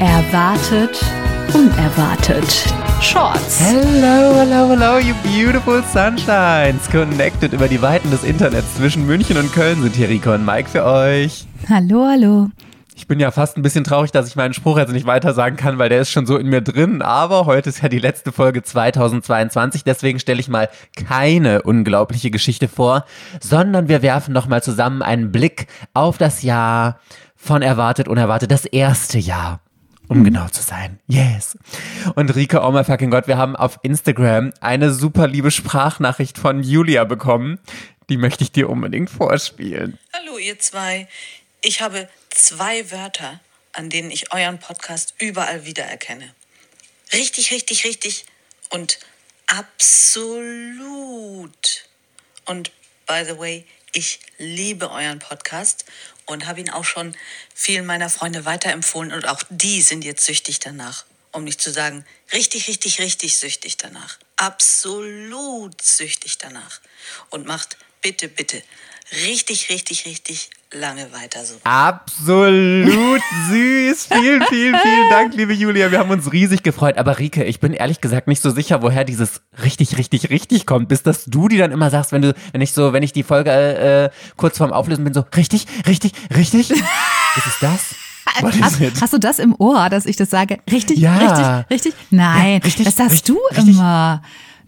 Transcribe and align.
Erwartet, 0.00 1.04
unerwartet. 1.52 2.72
Shorts. 3.02 3.60
Hello, 3.60 4.32
hello, 4.36 4.68
hello, 4.68 4.98
you 4.98 5.12
beautiful 5.24 5.82
sunshines. 5.82 6.88
Connected 6.88 7.52
über 7.52 7.66
die 7.66 7.82
Weiten 7.82 8.08
des 8.12 8.22
Internets 8.22 8.76
zwischen 8.76 9.06
München 9.06 9.36
und 9.36 9.52
Köln 9.52 9.82
sind 9.82 9.96
hier 9.96 10.08
Rico 10.08 10.32
und 10.32 10.44
Mike 10.44 10.68
für 10.68 10.84
euch. 10.84 11.46
Hallo, 11.68 12.06
hallo. 12.06 12.48
Ich 12.94 13.08
bin 13.08 13.18
ja 13.18 13.32
fast 13.32 13.56
ein 13.56 13.62
bisschen 13.62 13.82
traurig, 13.82 14.12
dass 14.12 14.28
ich 14.28 14.36
meinen 14.36 14.54
Spruch 14.54 14.78
jetzt 14.78 14.92
nicht 14.92 15.06
weiter 15.06 15.34
sagen 15.34 15.56
kann, 15.56 15.78
weil 15.78 15.88
der 15.88 16.02
ist 16.02 16.12
schon 16.12 16.26
so 16.26 16.36
in 16.36 16.46
mir 16.46 16.60
drin. 16.60 17.02
Aber 17.02 17.46
heute 17.46 17.68
ist 17.68 17.82
ja 17.82 17.88
die 17.88 17.98
letzte 17.98 18.30
Folge 18.30 18.62
2022, 18.62 19.82
deswegen 19.82 20.20
stelle 20.20 20.38
ich 20.38 20.48
mal 20.48 20.68
keine 20.94 21.62
unglaubliche 21.62 22.30
Geschichte 22.30 22.68
vor, 22.68 23.04
sondern 23.40 23.88
wir 23.88 24.02
werfen 24.02 24.32
nochmal 24.32 24.62
zusammen 24.62 25.02
einen 25.02 25.32
Blick 25.32 25.66
auf 25.92 26.18
das 26.18 26.42
Jahr 26.42 27.00
von 27.34 27.62
erwartet, 27.62 28.06
unerwartet, 28.06 28.52
das 28.52 28.64
erste 28.64 29.18
Jahr. 29.18 29.60
Um 30.08 30.24
genau 30.24 30.48
zu 30.48 30.62
sein. 30.62 30.98
Yes. 31.06 31.58
Und 32.14 32.34
Rike, 32.34 32.62
oh 32.62 32.70
my 32.70 32.82
fucking 32.82 33.10
Gott, 33.10 33.28
wir 33.28 33.36
haben 33.36 33.54
auf 33.54 33.78
Instagram 33.82 34.54
eine 34.60 34.90
super 34.92 35.26
liebe 35.28 35.50
Sprachnachricht 35.50 36.38
von 36.38 36.62
Julia 36.62 37.04
bekommen. 37.04 37.58
Die 38.08 38.16
möchte 38.16 38.42
ich 38.42 38.50
dir 38.50 38.70
unbedingt 38.70 39.10
vorspielen. 39.10 39.98
Hallo 40.14 40.38
ihr 40.38 40.58
zwei. 40.58 41.08
Ich 41.60 41.82
habe 41.82 42.08
zwei 42.30 42.90
Wörter, 42.90 43.40
an 43.74 43.90
denen 43.90 44.10
ich 44.10 44.32
euren 44.32 44.58
Podcast 44.58 45.14
überall 45.18 45.66
wiedererkenne. 45.66 46.34
Richtig, 47.12 47.50
richtig, 47.50 47.84
richtig 47.84 48.24
und 48.70 48.98
absolut. 49.46 50.78
Und 52.46 52.72
by 53.06 53.24
the 53.26 53.38
way, 53.38 53.66
ich 53.92 54.20
liebe 54.38 54.90
euren 54.90 55.18
Podcast 55.18 55.84
und 56.28 56.46
habe 56.46 56.60
ihn 56.60 56.70
auch 56.70 56.84
schon 56.84 57.16
vielen 57.54 57.86
meiner 57.86 58.10
Freunde 58.10 58.44
weiterempfohlen 58.44 59.12
und 59.12 59.26
auch 59.26 59.42
die 59.50 59.82
sind 59.82 60.04
jetzt 60.04 60.24
süchtig 60.24 60.60
danach. 60.60 61.04
Um 61.32 61.44
nicht 61.44 61.60
zu 61.60 61.70
sagen, 61.70 62.04
richtig, 62.32 62.68
richtig, 62.68 63.00
richtig 63.00 63.36
süchtig 63.36 63.76
danach. 63.76 64.18
Absolut 64.36 65.80
süchtig 65.82 66.38
danach. 66.38 66.80
Und 67.30 67.46
macht 67.46 67.76
bitte, 68.00 68.28
bitte 68.28 68.62
richtig, 69.24 69.70
richtig, 69.70 70.06
richtig 70.06 70.50
lange 70.74 71.06
weiter 71.12 71.44
so. 71.44 71.54
Absolut 71.64 73.22
süß. 73.50 74.06
Vielen, 74.06 74.42
vielen, 74.42 74.76
vielen 74.76 75.10
Dank, 75.10 75.34
liebe 75.34 75.52
Julia. 75.54 75.90
Wir 75.90 75.98
haben 75.98 76.10
uns 76.10 76.30
riesig 76.32 76.62
gefreut. 76.62 76.98
Aber 76.98 77.18
Rike, 77.18 77.44
ich 77.44 77.60
bin 77.60 77.72
ehrlich 77.72 78.00
gesagt 78.00 78.28
nicht 78.28 78.42
so 78.42 78.50
sicher, 78.50 78.82
woher 78.82 79.04
dieses 79.04 79.40
richtig, 79.62 79.96
richtig, 79.98 80.30
richtig 80.30 80.66
kommt. 80.66 80.88
Bis 80.88 81.02
dass 81.02 81.24
du 81.24 81.48
die 81.48 81.56
dann 81.58 81.72
immer 81.72 81.90
sagst, 81.90 82.12
wenn 82.12 82.22
du, 82.22 82.34
wenn 82.52 82.60
ich 82.60 82.72
so, 82.72 82.92
wenn 82.92 83.02
ich 83.02 83.12
die 83.12 83.22
Folge 83.22 83.50
äh, 83.50 84.10
kurz 84.36 84.58
vorm 84.58 84.72
Auflösen 84.72 85.04
bin, 85.04 85.14
so 85.14 85.24
richtig, 85.36 85.66
richtig, 85.86 86.12
richtig. 86.36 86.70
Ist 86.70 86.82
es 87.46 87.58
das? 87.60 87.94
Is 88.54 88.60
Hast, 88.62 89.00
hast 89.00 89.12
du 89.14 89.18
das 89.18 89.38
im 89.38 89.54
Ohr, 89.58 89.88
dass 89.88 90.04
ich 90.04 90.16
das 90.16 90.28
sage? 90.30 90.58
Richtig, 90.70 90.98
Ja. 90.98 91.16
richtig, 91.16 91.70
richtig? 91.70 91.94
Nein, 92.10 92.58
Ja, 92.60 92.64
richtig, 92.64 92.84
das 92.84 92.96
sagst 92.96 93.12
richtig, 93.12 93.34
du 93.34 93.40
richtig. 93.56 93.76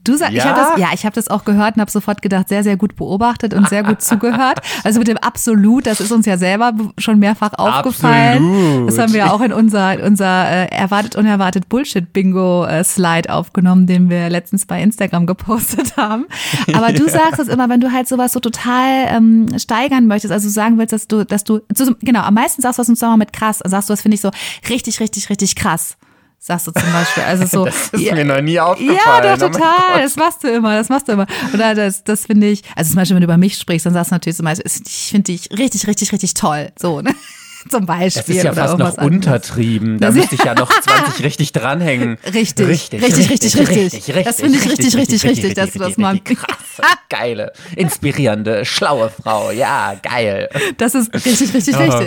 Du 0.04 0.16
sagst, 0.16 0.32
ich 0.32 0.38
Ja? 0.38 0.50
habe 0.56 0.60
das, 0.60 0.78
ja, 0.80 0.88
ich 0.94 1.04
habe 1.04 1.14
das 1.14 1.28
auch 1.28 1.44
gehört 1.44 1.76
und 1.76 1.80
habe 1.82 1.90
sofort 1.90 2.22
gedacht, 2.22 2.48
sehr, 2.48 2.62
sehr 2.64 2.76
gut 2.76 2.96
beobachtet 2.96 3.52
und 3.54 3.68
sehr 3.68 3.82
gut 3.82 4.00
zugehört. 4.02 4.60
Also 4.84 4.98
mit 4.98 5.08
dem 5.08 5.18
Absolut, 5.18 5.86
das 5.86 6.00
ist 6.00 6.10
uns 6.10 6.24
ja 6.26 6.38
selber 6.38 6.72
schon 6.96 7.18
mehrfach 7.18 7.52
aufgefallen. 7.54 8.38
Absolut. 8.44 8.88
Das 8.88 8.98
haben 8.98 9.12
wir 9.12 9.18
ja 9.20 9.30
auch 9.32 9.40
in 9.42 9.52
unser, 9.52 10.02
unser 10.04 10.48
äh, 10.48 10.66
erwartet, 10.68 11.16
unerwartet 11.16 11.68
Bullshit-Bingo-Slide 11.68 13.32
aufgenommen, 13.32 13.86
den 13.86 14.08
wir 14.10 14.28
letztens 14.30 14.66
bei 14.66 14.82
Instagram 14.82 15.26
gepostet 15.26 15.96
haben. 15.96 16.26
Aber 16.72 16.92
du 16.92 17.08
sagst 17.10 17.38
es 17.40 17.48
immer, 17.48 17.68
wenn 17.68 17.80
du 17.80 17.92
halt 17.92 18.08
sowas 18.08 18.32
so 18.32 18.40
total 18.40 19.06
ähm, 19.08 19.46
steigern 19.58 20.06
möchtest, 20.06 20.32
also 20.32 20.48
sagen 20.48 20.78
willst, 20.78 20.92
dass 20.92 21.08
du, 21.08 21.24
dass 21.24 21.44
du, 21.44 21.60
genau, 22.00 22.20
am 22.20 22.34
meisten 22.34 22.62
sagst 22.62 22.78
du 22.78 22.80
was 22.80 22.88
im 22.88 22.94
Sommer 22.96 23.16
mit 23.16 23.32
krass, 23.32 23.60
sagst 23.64 23.88
du, 23.88 23.92
das 23.92 24.02
finde 24.02 24.14
ich 24.14 24.20
so 24.20 24.30
richtig, 24.68 25.00
richtig, 25.00 25.28
richtig 25.30 25.56
krass. 25.56 25.96
Sagst 26.42 26.66
du 26.66 26.72
zum 26.72 26.90
Beispiel. 26.90 27.22
Also 27.22 27.44
so. 27.46 27.64
Das 27.92 28.00
ist 28.00 28.12
mir 28.12 28.24
noch 28.24 28.40
nie 28.40 28.58
aufgefallen. 28.58 28.98
Ja, 29.24 29.36
doch, 29.36 29.46
Oh 29.46 29.50
total. 29.50 29.92
Gott. 29.94 30.02
das 30.04 30.16
machst 30.16 30.42
du 30.42 30.48
immer, 30.48 30.74
das 30.74 30.88
machst 30.88 31.06
du 31.06 31.12
immer. 31.12 31.26
Oder 31.52 31.74
das, 31.74 32.02
das 32.02 32.24
finde 32.26 32.48
ich, 32.48 32.62
also 32.74 32.88
zum 32.90 32.96
Beispiel, 32.96 33.14
wenn 33.16 33.20
du 33.20 33.26
über 33.26 33.36
mich 33.36 33.58
sprichst, 33.58 33.84
dann 33.84 33.92
sagst 33.92 34.10
du 34.10 34.14
natürlich 34.14 34.36
zum 34.36 34.46
Beispiel, 34.46 34.64
ich 34.66 35.10
finde 35.10 35.32
dich 35.32 35.50
richtig, 35.50 35.86
richtig, 35.86 36.12
richtig 36.12 36.34
toll. 36.34 36.72
So, 36.78 37.02
ne? 37.02 37.14
Zum 37.68 37.84
Beispiel. 37.84 38.22
Das 38.22 38.28
ist 38.36 38.42
ja 38.42 38.52
fast 38.54 38.78
noch 38.78 38.96
untertrieben. 38.96 39.98
Da 39.98 40.10
müsste 40.12 40.34
ich 40.34 40.42
ja 40.42 40.54
noch 40.54 40.70
20 40.80 41.22
richtig 41.22 41.52
dranhängen. 41.52 42.16
Richtig, 42.32 42.66
richtig, 42.66 43.02
richtig, 43.02 43.58
richtig. 43.58 44.24
Das 44.24 44.36
finde 44.36 44.56
ich 44.58 44.64
richtig, 44.66 44.96
richtig, 44.96 45.24
richtig, 45.24 45.54
dass 45.54 45.72
du 45.72 45.78
das 45.78 45.98
richtig, 45.98 46.38
Krasse, 46.38 46.82
geile, 47.10 47.52
inspirierende, 47.76 48.64
schlaue 48.64 49.10
Frau. 49.10 49.50
Ja, 49.50 49.94
geil. 50.02 50.48
Das 50.78 50.94
ist 50.94 51.12
richtig, 51.12 51.52
richtig, 51.52 51.74
Aha. 51.76 52.02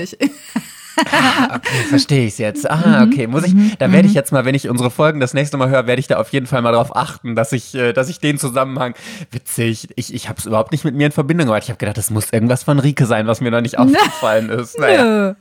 Okay, 1.54 1.88
verstehe 1.90 2.28
ich 2.28 2.38
jetzt. 2.38 2.64
Mhm. 2.64 2.70
Ah, 2.70 3.04
okay. 3.04 3.28
Muss 3.28 3.46
ich, 3.46 3.54
da 3.78 3.92
werde 3.92 4.08
ich 4.08 4.14
jetzt 4.14 4.32
mal, 4.32 4.46
wenn 4.46 4.56
ich 4.56 4.70
unsere 4.70 4.90
Folgen 4.92 5.20
das 5.20 5.34
nächste 5.34 5.58
Mal 5.58 5.70
höre, 5.70 5.88
werde 5.88 6.00
ich 6.00 6.08
da 6.08 6.18
auf 6.18 6.32
jeden 6.32 6.46
Fall 6.48 6.62
mal 6.62 6.72
drauf 6.72 6.96
achten, 6.96 7.36
dass 7.36 7.52
ich, 7.52 7.74
äh, 7.76 7.94
dass 7.94 8.10
ich 8.10 8.20
den 8.20 8.38
Zusammenhang, 8.38 8.94
witzig, 9.32 9.90
ich, 9.96 10.14
ich 10.14 10.30
habe 10.30 10.40
es 10.40 10.46
überhaupt 10.46 10.72
nicht 10.72 10.84
mit 10.86 10.96
mir 10.96 11.08
in 11.08 11.12
Verbindung 11.12 11.48
gebracht. 11.48 11.64
Ich 11.64 11.70
habe 11.70 11.78
gedacht, 11.78 11.98
das 11.98 12.10
muss 12.10 12.32
irgendwas 12.32 12.64
von 12.64 12.80
Rike 12.80 13.06
sein, 13.06 13.28
was 13.28 13.42
mir 13.42 13.52
noch 13.52 13.62
nicht 13.62 13.78
aufgefallen 13.80 14.50
ist. 14.50 14.78
Naja. 14.80 15.36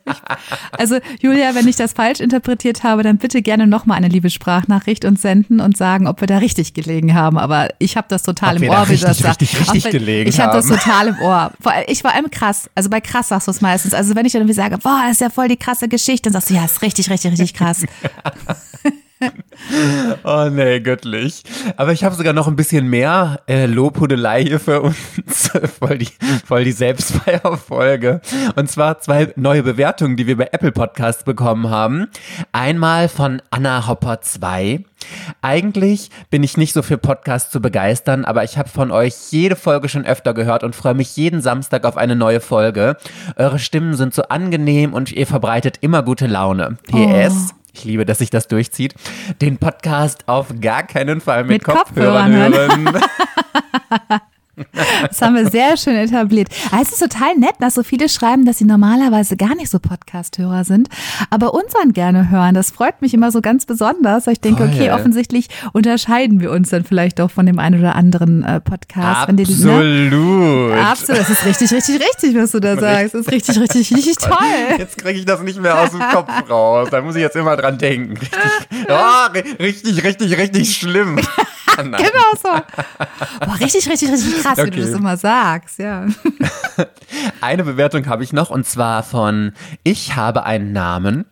Also, 0.72 0.98
Julia, 1.20 1.54
wenn 1.54 1.68
ich 1.68 1.76
das 1.76 1.92
falsch 1.92 2.20
interpretiert 2.20 2.82
habe, 2.82 3.02
dann 3.02 3.18
bitte 3.18 3.42
gerne 3.42 3.66
nochmal 3.66 3.96
eine 3.98 4.08
liebe 4.08 4.30
Sprachnachricht 4.30 5.04
uns 5.04 5.22
senden 5.22 5.60
und 5.60 5.76
sagen, 5.76 6.06
ob 6.06 6.20
wir 6.20 6.26
da 6.28 6.38
richtig 6.38 6.74
gelegen 6.74 7.14
haben. 7.14 7.38
Aber 7.38 7.68
ich 7.78 7.96
habe 7.96 8.06
das 8.08 8.22
total 8.22 8.56
Ob 8.56 8.62
im 8.62 8.70
Ohr, 8.70 8.88
wie 8.88 8.96
du 8.96 9.06
das 9.06 9.18
sagst. 9.18 9.40
richtig, 9.42 9.60
richtig 9.60 9.84
wir- 9.84 9.90
gelegen 9.92 10.28
Ich 10.28 10.40
habe 10.40 10.52
das 10.56 10.66
total 10.66 11.08
im 11.08 11.18
Ohr. 11.20 11.52
Vor, 11.60 11.72
allem- 11.72 11.84
ich 11.88 12.02
vor 12.02 12.12
allem 12.14 12.30
krass. 12.30 12.70
Also 12.74 12.88
bei 12.90 13.00
krass 13.00 13.28
sagst 13.28 13.46
du 13.48 13.50
es 13.50 13.60
meistens. 13.60 13.94
Also 13.94 14.14
wenn 14.14 14.26
ich 14.26 14.32
dann 14.32 14.42
irgendwie 14.42 14.54
sage, 14.54 14.78
boah, 14.78 15.02
das 15.04 15.12
ist 15.12 15.20
ja 15.20 15.30
voll 15.30 15.48
die 15.52 15.58
krasse 15.58 15.88
Geschichte, 15.88 16.24
dann 16.24 16.34
sagst 16.34 16.50
du, 16.50 16.54
ja, 16.54 16.64
ist 16.64 16.82
richtig, 16.82 17.10
richtig, 17.10 17.32
richtig 17.32 17.54
krass. 17.54 17.84
Oh 20.24 20.48
nee, 20.50 20.80
göttlich. 20.80 21.42
Aber 21.76 21.92
ich 21.92 22.04
habe 22.04 22.14
sogar 22.14 22.32
noch 22.32 22.48
ein 22.48 22.56
bisschen 22.56 22.88
mehr 22.88 23.40
äh, 23.46 23.66
Lobhudelei 23.66 24.44
hier 24.44 24.60
für 24.60 24.82
uns. 24.82 25.50
voll 25.78 25.98
die, 25.98 26.08
voll 26.46 26.64
die 26.64 26.72
Selbstfeierfolge. 26.72 28.20
Und 28.56 28.70
zwar 28.70 29.00
zwei 29.00 29.32
neue 29.36 29.62
Bewertungen, 29.62 30.16
die 30.16 30.26
wir 30.26 30.36
bei 30.36 30.48
Apple 30.52 30.72
Podcasts 30.72 31.24
bekommen 31.24 31.70
haben. 31.70 32.08
Einmal 32.52 33.08
von 33.08 33.42
Anna 33.50 33.86
Hopper 33.86 34.20
2. 34.20 34.84
Eigentlich 35.40 36.10
bin 36.30 36.42
ich 36.42 36.56
nicht 36.56 36.72
so 36.72 36.82
für 36.82 36.98
Podcasts 36.98 37.50
zu 37.50 37.60
begeistern, 37.60 38.24
aber 38.24 38.44
ich 38.44 38.58
habe 38.58 38.68
von 38.68 38.90
euch 38.90 39.14
jede 39.30 39.56
Folge 39.56 39.88
schon 39.88 40.06
öfter 40.06 40.34
gehört 40.34 40.62
und 40.62 40.76
freue 40.76 40.94
mich 40.94 41.16
jeden 41.16 41.40
Samstag 41.40 41.84
auf 41.84 41.96
eine 41.96 42.16
neue 42.16 42.40
Folge. 42.40 42.96
Eure 43.36 43.58
Stimmen 43.58 43.94
sind 43.94 44.14
so 44.14 44.22
angenehm 44.22 44.92
und 44.94 45.12
ihr 45.12 45.26
verbreitet 45.26 45.78
immer 45.80 46.02
gute 46.02 46.26
Laune. 46.26 46.76
PS. 46.88 47.54
Ich 47.72 47.84
liebe, 47.84 48.04
dass 48.04 48.18
sich 48.18 48.30
das 48.30 48.48
durchzieht. 48.48 48.94
Den 49.40 49.58
Podcast 49.58 50.28
auf 50.28 50.48
gar 50.60 50.82
keinen 50.82 51.20
Fall 51.20 51.44
mit, 51.44 51.50
Mit 51.52 51.64
Kopfhörern, 51.64 52.32
Kopfhörern 52.32 52.94
hören. 52.94 53.00
Das 55.08 55.20
haben 55.22 55.34
wir 55.34 55.48
sehr 55.48 55.76
schön 55.76 55.96
etabliert. 55.96 56.48
Aber 56.70 56.82
es 56.82 56.90
ist 56.92 56.98
total 56.98 57.36
nett, 57.36 57.54
dass 57.60 57.74
so 57.74 57.82
viele 57.82 58.08
schreiben, 58.08 58.44
dass 58.44 58.58
sie 58.58 58.64
normalerweise 58.64 59.36
gar 59.36 59.54
nicht 59.54 59.70
so 59.70 59.78
Podcast-Hörer 59.78 60.64
sind, 60.64 60.88
aber 61.30 61.54
unseren 61.54 61.92
gerne 61.92 62.30
hören. 62.30 62.54
Das 62.54 62.70
freut 62.70 63.00
mich 63.00 63.14
immer 63.14 63.30
so 63.30 63.40
ganz 63.40 63.64
besonders. 63.66 64.26
Ich 64.26 64.40
denke, 64.40 64.64
okay, 64.64 64.90
offensichtlich 64.92 65.48
unterscheiden 65.72 66.40
wir 66.40 66.50
uns 66.50 66.68
dann 66.70 66.84
vielleicht 66.84 67.18
doch 67.18 67.30
von 67.30 67.46
dem 67.46 67.58
einen 67.58 67.80
oder 67.80 67.96
anderen 67.96 68.42
äh, 68.42 68.60
Podcast. 68.60 69.28
Ne? 69.28 69.36
Absolut. 70.10 70.78
Absolut, 70.78 71.20
das 71.22 71.30
ist 71.30 71.44
richtig, 71.46 71.72
richtig, 71.72 72.00
richtig, 72.00 72.34
was 72.36 72.50
du 72.50 72.60
da 72.60 72.76
sagst. 72.78 73.14
Das 73.14 73.20
ist 73.22 73.32
richtig, 73.32 73.58
richtig, 73.60 73.92
richtig 73.94 74.16
toll. 74.20 74.36
Jetzt 74.78 74.98
kriege 74.98 75.18
ich 75.18 75.24
das 75.24 75.40
nicht 75.42 75.60
mehr 75.60 75.78
aus 75.80 75.90
dem 75.90 76.00
Kopf 76.00 76.30
raus. 76.50 76.88
Da 76.90 77.00
muss 77.00 77.14
ich 77.14 77.22
jetzt 77.22 77.36
immer 77.36 77.56
dran 77.56 77.78
denken. 77.78 78.16
Richtig, 78.18 78.86
oh, 78.88 79.32
ri- 79.32 79.58
richtig, 79.60 80.04
richtig, 80.04 80.36
richtig 80.38 80.76
schlimm. 80.76 81.18
Genau 81.76 82.32
so. 82.42 82.48
Boah, 83.40 83.54
richtig, 83.60 83.88
richtig, 83.88 84.10
richtig 84.10 84.42
krass, 84.42 84.58
wie 84.58 84.70
du 84.70 84.78
Okay. 84.78 84.80
das 84.80 84.90
immer 84.90 85.16
sagst, 85.16 85.78
ja. 85.78 86.06
Eine 87.40 87.64
Bewertung 87.64 88.06
habe 88.06 88.24
ich 88.24 88.32
noch 88.32 88.50
und 88.50 88.66
zwar 88.66 89.02
von 89.02 89.52
Ich 89.82 90.16
habe 90.16 90.44
einen 90.44 90.72
Namen. 90.72 91.24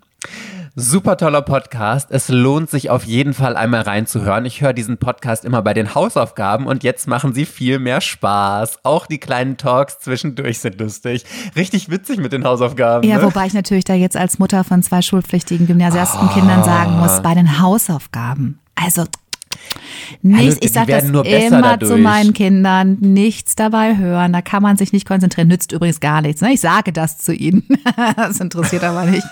Super 0.76 1.16
toller 1.16 1.42
Podcast. 1.42 2.10
Es 2.10 2.28
lohnt 2.28 2.70
sich 2.70 2.90
auf 2.90 3.04
jeden 3.04 3.34
Fall 3.34 3.56
einmal 3.56 3.82
reinzuhören. 3.82 4.44
Ich 4.46 4.60
höre 4.60 4.72
diesen 4.72 4.98
Podcast 4.98 5.44
immer 5.44 5.62
bei 5.62 5.74
den 5.74 5.94
Hausaufgaben 5.94 6.66
und 6.66 6.84
jetzt 6.84 7.08
machen 7.08 7.34
sie 7.34 7.44
viel 7.44 7.78
mehr 7.80 8.00
Spaß. 8.00 8.84
Auch 8.84 9.06
die 9.06 9.18
kleinen 9.18 9.56
Talks 9.56 9.98
zwischendurch 9.98 10.60
sind 10.60 10.80
lustig. 10.80 11.24
Richtig 11.56 11.90
witzig 11.90 12.18
mit 12.18 12.32
den 12.32 12.44
Hausaufgaben. 12.44 13.06
Ja, 13.06 13.16
ne? 13.18 13.24
wobei 13.24 13.46
ich 13.46 13.52
natürlich 13.52 13.84
da 13.84 13.94
jetzt 13.94 14.16
als 14.16 14.38
Mutter 14.38 14.62
von 14.62 14.82
zwei 14.82 15.02
schulpflichtigen 15.02 15.66
Gymnasiastenkindern 15.66 16.62
sagen 16.64 16.98
muss, 16.98 17.20
bei 17.20 17.34
den 17.34 17.60
Hausaufgaben. 17.60 18.60
Also 18.76 19.04
nichts, 20.22 20.58
ich 20.60 20.72
sage 20.72 20.92
das 20.92 21.04
immer 21.04 21.24
zu 21.24 21.60
dadurch. 21.62 22.00
meinen 22.00 22.32
Kindern, 22.32 22.98
nichts 23.00 23.54
dabei 23.54 23.96
hören, 23.96 24.32
da 24.32 24.42
kann 24.42 24.62
man 24.62 24.76
sich 24.76 24.92
nicht 24.92 25.06
konzentrieren, 25.06 25.48
nützt 25.48 25.72
übrigens 25.72 26.00
gar 26.00 26.22
nichts. 26.22 26.40
Ne? 26.40 26.52
Ich 26.52 26.60
sage 26.60 26.92
das 26.92 27.18
zu 27.18 27.32
ihnen, 27.32 27.66
das 28.16 28.40
interessiert 28.40 28.84
aber 28.84 29.04
nicht. 29.04 29.26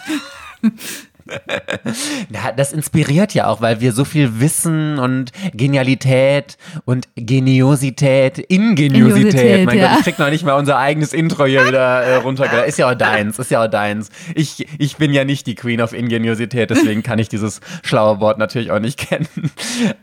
Na, 2.31 2.53
das 2.53 2.73
inspiriert 2.73 3.35
ja 3.35 3.47
auch, 3.47 3.61
weil 3.61 3.81
wir 3.81 3.93
so 3.93 4.05
viel 4.05 4.41
Wissen 4.41 4.99
und 4.99 5.33
Genialität 5.53 6.57
und 6.85 7.09
Geniosität, 7.17 8.39
Ingeniosität, 8.39 9.35
Ingeniosität, 9.35 9.67
mein 9.67 9.79
ja. 9.79 9.89
Gott, 9.89 9.99
ich 9.99 10.05
krieg 10.05 10.19
noch 10.19 10.31
nicht 10.31 10.45
mal 10.45 10.55
unser 10.55 10.79
eigenes 10.79 11.13
Intro 11.13 11.47
hier 11.47 11.67
wieder 11.67 12.03
äh, 12.03 12.17
runtergeladen. 12.17 12.69
Ist 12.69 12.79
ja 12.79 12.91
auch 12.91 12.95
deins, 12.95 13.39
ist 13.39 13.51
ja 13.51 13.65
auch 13.65 13.69
deins. 13.69 14.11
Ich, 14.35 14.67
ich 14.79 14.97
bin 14.97 15.13
ja 15.13 15.25
nicht 15.25 15.47
die 15.47 15.55
Queen 15.55 15.81
of 15.81 15.93
Ingeniosität, 15.93 16.71
deswegen 16.71 17.03
kann 17.03 17.19
ich 17.19 17.29
dieses 17.29 17.61
schlaue 17.83 18.21
Wort 18.21 18.39
natürlich 18.39 18.71
auch 18.71 18.81
nicht 18.81 18.99
kennen. 19.09 19.29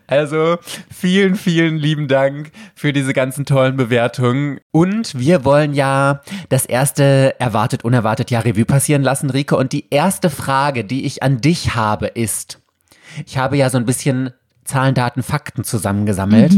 Also 0.07 0.57
vielen, 0.93 1.35
vielen 1.35 1.77
lieben 1.77 2.07
Dank 2.07 2.51
für 2.75 2.93
diese 2.93 3.13
ganzen 3.13 3.45
tollen 3.45 3.77
Bewertungen. 3.77 4.59
Und 4.71 5.17
wir 5.17 5.45
wollen 5.45 5.73
ja 5.73 6.21
das 6.49 6.65
erste 6.65 7.35
erwartet, 7.39 7.83
unerwartet 7.83 8.31
Jahr 8.31 8.45
Revue 8.45 8.65
passieren 8.65 9.03
lassen, 9.03 9.29
Rike. 9.29 9.55
Und 9.55 9.71
die 9.73 9.85
erste 9.89 10.29
Frage, 10.29 10.83
die 10.83 11.05
ich 11.05 11.14
an 11.23 11.41
dich 11.41 11.75
habe, 11.75 12.07
ist, 12.07 12.61
ich 13.25 13.37
habe 13.37 13.57
ja 13.57 13.69
so 13.69 13.77
ein 13.77 13.85
bisschen 13.85 14.31
Zahlen, 14.63 14.95
Daten, 14.95 15.21
Fakten 15.21 15.63
zusammengesammelt. 15.63 16.53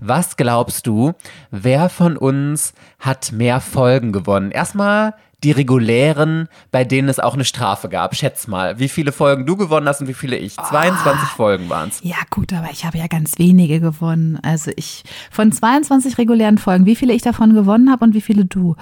Was 0.00 0.36
glaubst 0.36 0.86
du, 0.86 1.14
wer 1.50 1.88
von 1.88 2.16
uns 2.18 2.74
hat 2.98 3.32
mehr 3.32 3.60
Folgen 3.60 4.12
gewonnen? 4.12 4.50
Erstmal 4.50 5.14
die 5.44 5.52
regulären, 5.52 6.48
bei 6.72 6.82
denen 6.84 7.08
es 7.08 7.20
auch 7.20 7.34
eine 7.34 7.44
Strafe 7.44 7.88
gab. 7.88 8.16
Schätz 8.16 8.48
mal, 8.48 8.78
wie 8.80 8.88
viele 8.88 9.12
Folgen 9.12 9.46
du 9.46 9.56
gewonnen 9.56 9.86
hast 9.88 10.00
und 10.00 10.08
wie 10.08 10.14
viele 10.14 10.36
ich. 10.36 10.56
22 10.56 11.28
Folgen 11.28 11.68
waren 11.68 11.90
es. 11.90 12.00
Ja, 12.02 12.16
gut, 12.30 12.52
aber 12.52 12.70
ich 12.72 12.84
habe 12.84 12.98
ja 12.98 13.06
ganz 13.06 13.38
wenige 13.38 13.78
gewonnen. 13.80 14.38
Also 14.42 14.72
ich 14.74 15.04
von 15.30 15.52
22 15.52 16.18
regulären 16.18 16.58
Folgen, 16.58 16.86
wie 16.86 16.96
viele 16.96 17.12
ich 17.12 17.22
davon 17.22 17.54
gewonnen 17.54 17.90
habe 17.90 18.04
und 18.04 18.14
wie 18.14 18.20
viele 18.20 18.46
du? 18.46 18.74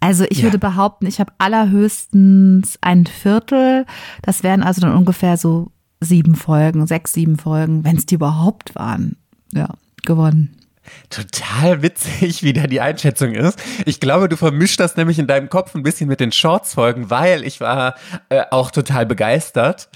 Also 0.00 0.24
ich 0.30 0.38
Ja. 0.38 0.44
würde 0.44 0.58
behaupten, 0.58 1.04
ich 1.06 1.20
habe 1.20 1.32
allerhöchstens 1.38 2.78
ein 2.80 3.06
Viertel. 3.06 3.84
Das 4.22 4.42
wären 4.42 4.62
also 4.62 4.80
dann 4.80 4.94
ungefähr 4.96 5.36
so 5.36 5.70
sieben 6.00 6.34
Folgen, 6.36 6.86
sechs, 6.86 7.12
sieben 7.12 7.36
Folgen, 7.38 7.84
wenn 7.84 7.96
es 7.96 8.06
die 8.06 8.14
überhaupt 8.14 8.74
waren. 8.74 9.16
Ja, 9.52 9.74
gewonnen. 10.04 10.54
Total 11.10 11.82
witzig, 11.82 12.42
wie 12.42 12.52
da 12.52 12.66
die 12.66 12.80
Einschätzung 12.80 13.32
ist. 13.34 13.58
Ich 13.86 14.00
glaube, 14.00 14.28
du 14.28 14.36
vermischst 14.36 14.78
das 14.80 14.96
nämlich 14.96 15.18
in 15.18 15.26
deinem 15.26 15.48
Kopf 15.48 15.74
ein 15.74 15.82
bisschen 15.82 16.08
mit 16.08 16.20
den 16.20 16.32
Shorts-Folgen, 16.32 17.10
weil 17.10 17.44
ich 17.44 17.60
war 17.60 17.94
äh, 18.28 18.42
auch 18.50 18.70
total 18.70 19.06
begeistert. 19.06 19.88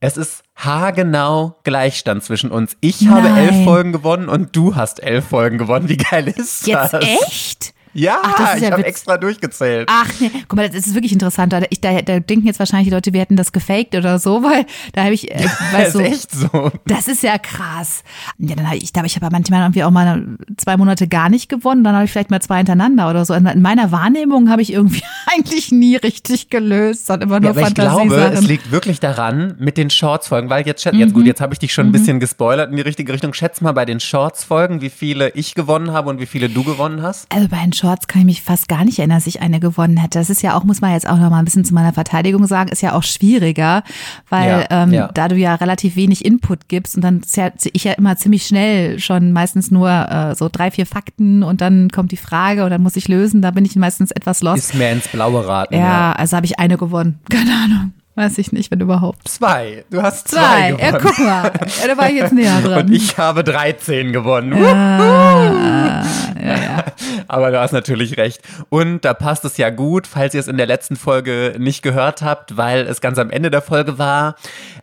Es 0.00 0.16
ist 0.16 0.42
haargenau 0.56 1.56
Gleichstand 1.62 2.24
zwischen 2.24 2.50
uns. 2.50 2.76
Ich 2.80 3.06
habe 3.08 3.28
Nein. 3.28 3.48
elf 3.48 3.64
Folgen 3.64 3.92
gewonnen 3.92 4.28
und 4.28 4.56
du 4.56 4.74
hast 4.74 5.00
elf 5.02 5.26
Folgen 5.28 5.58
gewonnen. 5.58 5.88
Wie 5.88 5.96
geil 5.96 6.26
ist 6.28 6.66
Jetzt 6.66 6.92
das? 6.92 7.04
echt? 7.04 7.74
Ja, 7.94 8.18
Ach, 8.22 8.36
das 8.36 8.56
ich 8.56 8.62
ja 8.62 8.70
habe 8.72 8.84
extra 8.84 9.18
durchgezählt. 9.18 9.88
Ach 9.90 10.08
nee, 10.20 10.30
guck 10.48 10.56
mal, 10.56 10.68
das 10.68 10.86
ist 10.86 10.94
wirklich 10.94 11.12
interessant. 11.12 11.52
Da, 11.52 11.60
ich, 11.70 11.80
da, 11.80 12.00
da 12.02 12.20
denken 12.20 12.46
jetzt 12.46 12.58
wahrscheinlich 12.58 12.88
die 12.88 12.94
Leute, 12.94 13.12
wir 13.12 13.20
hätten 13.20 13.36
das 13.36 13.52
gefaked 13.52 13.94
oder 13.94 14.18
so, 14.18 14.42
weil 14.42 14.64
da 14.92 15.04
habe 15.04 15.14
ich, 15.14 15.30
äh, 15.30 15.42
das 15.42 15.72
weißt 15.72 15.86
ist 15.88 15.94
du, 15.94 16.00
echt 16.00 16.30
so. 16.32 16.72
Das 16.86 17.08
ist 17.08 17.22
ja 17.22 17.38
krass. 17.38 18.02
Ja, 18.38 18.54
dann 18.56 18.66
habe 18.66 18.76
ich, 18.78 18.92
glaube 18.92 19.06
ich, 19.06 19.16
habe 19.16 19.28
manchmal 19.30 19.60
irgendwie 19.62 19.84
auch 19.84 19.90
mal 19.90 20.26
zwei 20.56 20.76
Monate 20.76 21.06
gar 21.08 21.28
nicht 21.28 21.48
gewonnen, 21.48 21.84
dann 21.84 21.94
habe 21.94 22.04
ich 22.04 22.12
vielleicht 22.12 22.30
mal 22.30 22.40
zwei 22.40 22.58
hintereinander 22.58 23.10
oder 23.10 23.24
so. 23.24 23.34
In 23.34 23.62
meiner 23.62 23.92
Wahrnehmung 23.92 24.48
habe 24.50 24.62
ich 24.62 24.72
irgendwie 24.72 25.02
eigentlich 25.32 25.70
nie 25.72 25.96
richtig 25.96 26.48
gelöst, 26.50 27.06
sondern 27.06 27.28
immer 27.28 27.36
Ja, 27.36 27.40
nur 27.40 27.50
aber 27.50 27.68
ich 27.68 27.74
glaube, 27.74 28.14
es 28.32 28.42
liegt 28.42 28.70
wirklich 28.70 29.00
daran 29.00 29.54
mit 29.58 29.76
den 29.76 29.90
Shorts-Folgen, 29.90 30.48
weil 30.50 30.66
jetzt, 30.66 30.82
schätz- 30.82 30.92
Mhm. 30.94 31.00
jetzt 31.00 31.14
gut, 31.14 31.26
jetzt 31.26 31.40
habe 31.40 31.52
ich 31.52 31.58
dich 31.58 31.72
schon 31.72 31.86
ein 31.86 31.92
bisschen 31.92 32.20
gespoilert 32.20 32.70
in 32.70 32.76
die 32.76 32.82
richtige 32.82 33.12
Richtung. 33.12 33.32
Schätz 33.34 33.60
mal 33.60 33.72
bei 33.72 33.84
den 33.84 34.00
Shorts-Folgen, 34.00 34.80
wie 34.80 34.90
viele 34.90 35.30
ich 35.30 35.54
gewonnen 35.54 35.92
habe 35.92 36.08
und 36.10 36.20
wie 36.20 36.26
viele 36.26 36.48
du 36.48 36.62
gewonnen 36.64 37.02
hast. 37.02 37.26
Also 37.32 37.48
bei 37.48 37.58
den 37.62 37.72
Shorts 37.82 38.06
kann 38.06 38.20
ich 38.20 38.26
mich 38.26 38.42
fast 38.42 38.68
gar 38.68 38.84
nicht 38.84 39.00
erinnern, 39.00 39.16
dass 39.16 39.26
ich 39.26 39.42
eine 39.42 39.58
gewonnen 39.58 39.96
hätte. 39.96 40.20
Das 40.20 40.30
ist 40.30 40.40
ja 40.40 40.56
auch, 40.56 40.62
muss 40.62 40.80
man 40.80 40.92
jetzt 40.92 41.08
auch 41.08 41.18
noch 41.18 41.30
mal 41.30 41.40
ein 41.40 41.44
bisschen 41.44 41.64
zu 41.64 41.74
meiner 41.74 41.92
Verteidigung 41.92 42.46
sagen, 42.46 42.70
ist 42.70 42.80
ja 42.80 42.92
auch 42.92 43.02
schwieriger, 43.02 43.82
weil 44.28 44.66
Ja, 44.70 44.82
ähm, 44.82 44.92
ja. 44.92 45.10
da 45.12 45.26
du 45.26 45.34
ja 45.34 45.56
relativ 45.56 45.96
wenig 45.96 46.24
Input 46.24 46.68
gibst 46.68 46.94
und 46.94 47.02
dann 47.02 47.22
ja, 47.34 47.50
ich 47.72 47.82
ja 47.82 47.92
immer 47.94 48.16
ziemlich 48.16 48.46
schnell 48.46 49.00
schon 49.00 49.32
meistens 49.32 49.72
nur 49.72 49.90
äh, 49.90 50.36
so 50.36 50.48
drei, 50.50 50.70
vier 50.70 50.86
Fakten 50.86 51.42
und 51.42 51.60
dann 51.60 51.90
kommt 51.90 52.12
die 52.12 52.16
Frage 52.16 52.62
und 52.64 52.70
dann 52.70 52.82
muss 52.82 52.94
ich 52.94 53.08
lösen. 53.08 53.42
Da 53.42 53.50
bin 53.50 53.64
ich 53.64 53.74
meistens 53.74 54.12
etwas 54.12 54.42
lost. 54.42 54.58
Ist 54.58 54.74
mehr 54.76 54.92
ins 54.92 55.08
Blaue 55.08 55.44
raten. 55.44 55.74
Ja, 55.74 56.12
also 56.12 56.36
habe 56.36 56.46
ich 56.46 56.60
eine 56.60 56.76
gewonnen. 56.78 57.18
Keine 57.28 57.50
Ahnung. 57.50 57.92
Weiß 58.14 58.36
ich 58.36 58.52
nicht, 58.52 58.70
wenn 58.70 58.80
überhaupt. 58.80 59.26
Zwei. 59.26 59.84
Du 59.90 60.02
hast 60.02 60.28
zwei, 60.28 60.38
Zwei. 60.38 60.70
gewonnen. 60.72 60.92
Ja, 60.92 60.98
guck 60.98 61.18
mal. 61.18 61.52
Ja, 61.80 61.86
da 61.88 61.96
war 61.96 62.10
ich 62.10 62.16
jetzt 62.16 62.32
näher 62.34 62.60
dran. 62.64 62.86
Und 62.86 62.92
ich 62.92 63.16
habe 63.16 63.42
13 63.42 64.12
gewonnen. 64.12 64.52
ja, 64.62 66.02
ja. 66.40 66.84
Aber 67.28 67.50
du 67.50 67.58
hast 67.58 67.72
natürlich 67.72 68.18
recht. 68.18 68.42
Und 68.68 69.04
da 69.06 69.14
passt 69.14 69.46
es 69.46 69.56
ja 69.56 69.70
gut, 69.70 70.06
falls 70.06 70.34
ihr 70.34 70.40
es 70.40 70.48
in 70.48 70.58
der 70.58 70.66
letzten 70.66 70.96
Folge 70.96 71.54
nicht 71.58 71.82
gehört 71.82 72.20
habt, 72.20 72.56
weil 72.58 72.86
es 72.86 73.00
ganz 73.00 73.18
am 73.18 73.30
Ende 73.30 73.50
der 73.50 73.62
Folge 73.62 73.98
war. 73.98 74.36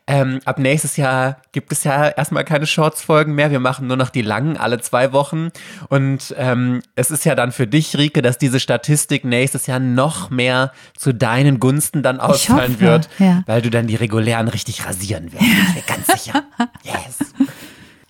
Ähm, 0.08 0.40
ab 0.46 0.58
nächstes 0.58 0.98
Jahr 0.98 1.38
gibt 1.52 1.72
es 1.72 1.84
ja 1.84 2.08
erstmal 2.10 2.44
keine 2.44 2.66
Shorts-Folgen 2.66 3.36
mehr. 3.36 3.52
Wir 3.52 3.60
machen 3.60 3.86
nur 3.86 3.98
noch 3.98 4.10
die 4.10 4.24
langen, 4.24 4.58
alle 4.58 4.80
zwei 4.80 5.14
Wochen. 5.14 5.50
Und 5.90 6.34
ähm, 6.38 6.82
es 6.96 7.12
ist 7.12 7.26
ja 7.26 7.36
dann 7.36 7.52
für 7.52 7.68
dich, 7.68 7.96
Rike, 7.96 8.24
dass 8.24 8.40
diese 8.40 8.60
Statistik 8.60 9.24
nächstes 9.24 9.68
Jahr 9.68 9.80
noch 9.80 10.32
mehr 10.32 10.72
zu 10.98 11.14
deinen 11.14 11.60
Gunsten 11.60 12.02
dann 12.02 12.20
ausfallen 12.20 12.80
wird, 12.80 13.08
ja. 13.20 13.44
weil 13.46 13.62
du 13.62 13.70
dann 13.70 13.88
die 13.88 13.96
regulären 13.96 14.48
richtig 14.48 14.86
rasieren 14.86 15.32
wirst. 15.32 15.40
Bin 15.40 15.52
ich 15.52 15.76
mir 15.76 15.96
ganz 15.96 16.08
sicher. 16.08 16.44
Yes. 16.84 17.34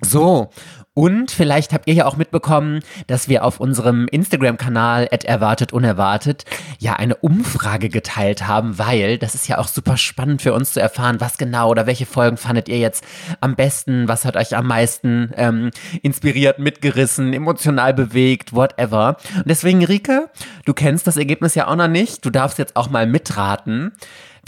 So. 0.02 0.50
Und 0.96 1.32
vielleicht 1.32 1.72
habt 1.72 1.88
ihr 1.88 1.94
ja 1.94 2.06
auch 2.08 2.18
mitbekommen, 2.18 2.82
dass 3.08 3.30
wir 3.30 3.46
auf 3.46 3.62
unserem 3.62 4.10
Instagram-Kanal 4.10 5.06
erwartet 5.06 5.72
unerwartet 5.72 6.44
ja 6.78 6.94
eine 6.94 7.16
Umfrage 7.16 7.88
geteilt 7.88 8.48
haben, 8.48 8.78
weil 8.78 9.18
das 9.18 9.34
ist 9.34 9.48
ja 9.48 9.60
auch 9.60 9.70
super 9.70 9.96
spannend 9.96 10.42
für 10.42 10.52
uns 10.52 10.74
zu 10.74 10.82
erfahren, 10.82 11.22
was 11.22 11.38
genau 11.38 11.70
oder 11.70 11.88
welche 11.88 12.06
Folgen 12.06 12.36
fandet 12.36 12.68
ihr 12.68 12.80
jetzt 12.80 13.06
am 13.40 13.56
besten, 13.56 14.10
was 14.10 14.26
hat 14.26 14.36
euch 14.36 14.58
am 14.58 14.68
meisten 14.68 15.32
ähm, 15.38 15.72
inspiriert, 16.02 16.60
mitgerissen, 16.60 17.32
emotional 17.32 17.94
bewegt, 17.94 18.52
whatever. 18.52 19.16
Und 19.38 19.48
deswegen, 19.48 19.86
Rike, 19.86 20.30
du 20.66 20.74
kennst 20.74 21.08
das 21.08 21.16
Ergebnis 21.16 21.56
ja 21.56 21.70
auch 21.70 21.78
noch 21.78 21.88
nicht. 21.88 22.26
Du 22.26 22.30
darfst 22.30 22.58
jetzt 22.58 22.76
auch 22.76 22.90
mal 22.90 23.08
mitraten. 23.08 23.94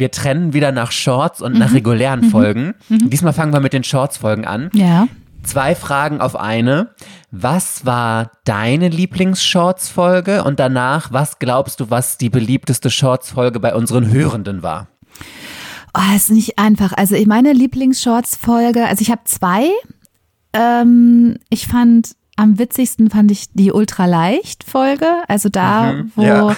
Wir 0.02 0.10
trennen 0.10 0.52
wieder 0.54 0.72
nach 0.72 0.92
Shorts 0.92 1.44
und 1.44 1.60
nach 1.60 1.74
regulären 1.76 2.24
Folgen. 2.24 2.74
Diesmal 2.90 3.34
fangen 3.34 3.54
wir 3.54 3.60
mit 3.60 3.72
den 3.72 3.84
Shorts-Folgen 3.84 4.46
an. 4.46 4.72
ja. 4.74 5.08
Zwei 5.44 5.74
Fragen 5.76 6.22
auf 6.22 6.36
eine. 6.36 6.90
Was 7.32 7.84
war 7.86 8.32
deine 8.46 8.90
Lieblings-Shorts-Folge? 8.90 10.44
Und 10.44 10.60
danach, 10.60 11.12
was 11.12 11.38
glaubst 11.40 11.80
du, 11.80 11.90
was 11.90 12.18
die 12.18 12.30
beliebteste 12.30 12.90
Shorts-Folge 12.92 13.60
bei 13.60 13.74
unseren 13.76 14.12
Hörenden 14.12 14.62
war? 14.64 14.88
Oh, 15.96 16.16
ist 16.16 16.30
nicht 16.32 16.58
einfach. 16.60 16.94
Also 16.94 17.16
ich- 17.16 17.26
meine 17.28 17.54
Lieblings-Shorts-Folge, 17.54 18.86
also 18.88 19.02
ich 19.02 19.10
habe 19.12 19.22
zwei. 19.26 19.70
Ähm, 20.54 21.38
ich 21.50 21.68
fand 21.68 22.12
am 22.38 22.58
witzigsten 22.60 23.10
fand 23.12 23.30
ich 23.32 23.52
die 23.54 23.72
Ultraleicht-Folge. 23.72 25.08
Also 25.28 25.50
da, 25.50 25.92
Mhm, 25.94 26.12
wo 26.16 26.22
ja. 26.24 26.56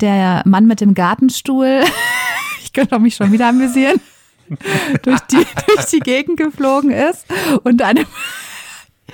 der 0.00 0.42
Mann 0.44 0.66
mit 0.66 0.80
dem 0.80 0.94
Gartenstuhl, 0.94 1.82
ich 2.64 2.72
könnte 2.72 2.98
mich 2.98 3.14
schon 3.14 3.30
wieder 3.30 3.48
amüsieren, 3.48 4.00
durch 5.02 5.20
die, 5.20 5.46
durch 5.66 5.86
die 5.86 6.00
Gegend 6.00 6.38
geflogen 6.38 6.90
ist 6.90 7.26
und 7.62 7.82
einem 7.82 8.06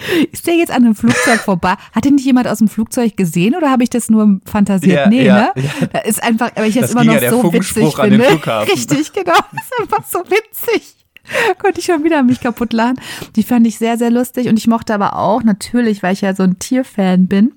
ist 0.33 0.47
der 0.47 0.55
jetzt 0.55 0.71
an 0.71 0.85
einem 0.85 0.95
Flugzeug 0.95 1.41
vorbei? 1.41 1.75
Hat 1.93 2.05
den 2.05 2.15
nicht 2.15 2.25
jemand 2.25 2.49
aus 2.49 2.59
dem 2.59 2.69
Flugzeug 2.69 3.17
gesehen 3.17 3.55
oder 3.55 3.71
habe 3.71 3.83
ich 3.83 3.91
das 3.91 4.09
nur 4.09 4.41
fantasiert? 4.45 4.97
Ja, 4.97 5.09
nee, 5.09 5.25
ja, 5.25 5.53
ne? 5.55 5.63
ja. 5.63 5.87
Da 5.93 5.99
ist 6.01 6.23
einfach, 6.23 6.53
aber 6.55 6.67
ich 6.67 6.75
Das 6.75 6.83
jetzt 6.83 6.93
immer 6.93 7.05
noch 7.05 7.21
ja 7.21 7.31
so 7.31 7.53
witzig 7.53 7.99
an 7.99 8.11
finde. 8.11 8.25
Richtig, 8.73 9.13
genau. 9.13 9.35
Das 9.53 9.65
ist 9.65 9.81
einfach 9.81 10.05
so 10.07 10.21
witzig. 10.21 10.95
Konnte 11.59 11.81
ich 11.81 11.87
schon 11.87 12.03
wieder 12.03 12.23
mich 12.23 12.41
kaputt 12.41 12.73
lachen. 12.73 13.01
Die 13.37 13.43
fand 13.43 13.67
ich 13.67 13.79
sehr, 13.79 13.99
sehr 13.99 14.11
lustig 14.11 14.49
und 14.49 14.59
ich 14.59 14.67
mochte 14.67 14.95
aber 14.95 15.17
auch, 15.17 15.43
natürlich, 15.43 16.03
weil 16.03 16.15
ich 16.15 16.23
ja 16.23 16.35
so 16.35 16.43
ein 16.43 16.59
Tierfan 16.59 17.27
bin, 17.29 17.53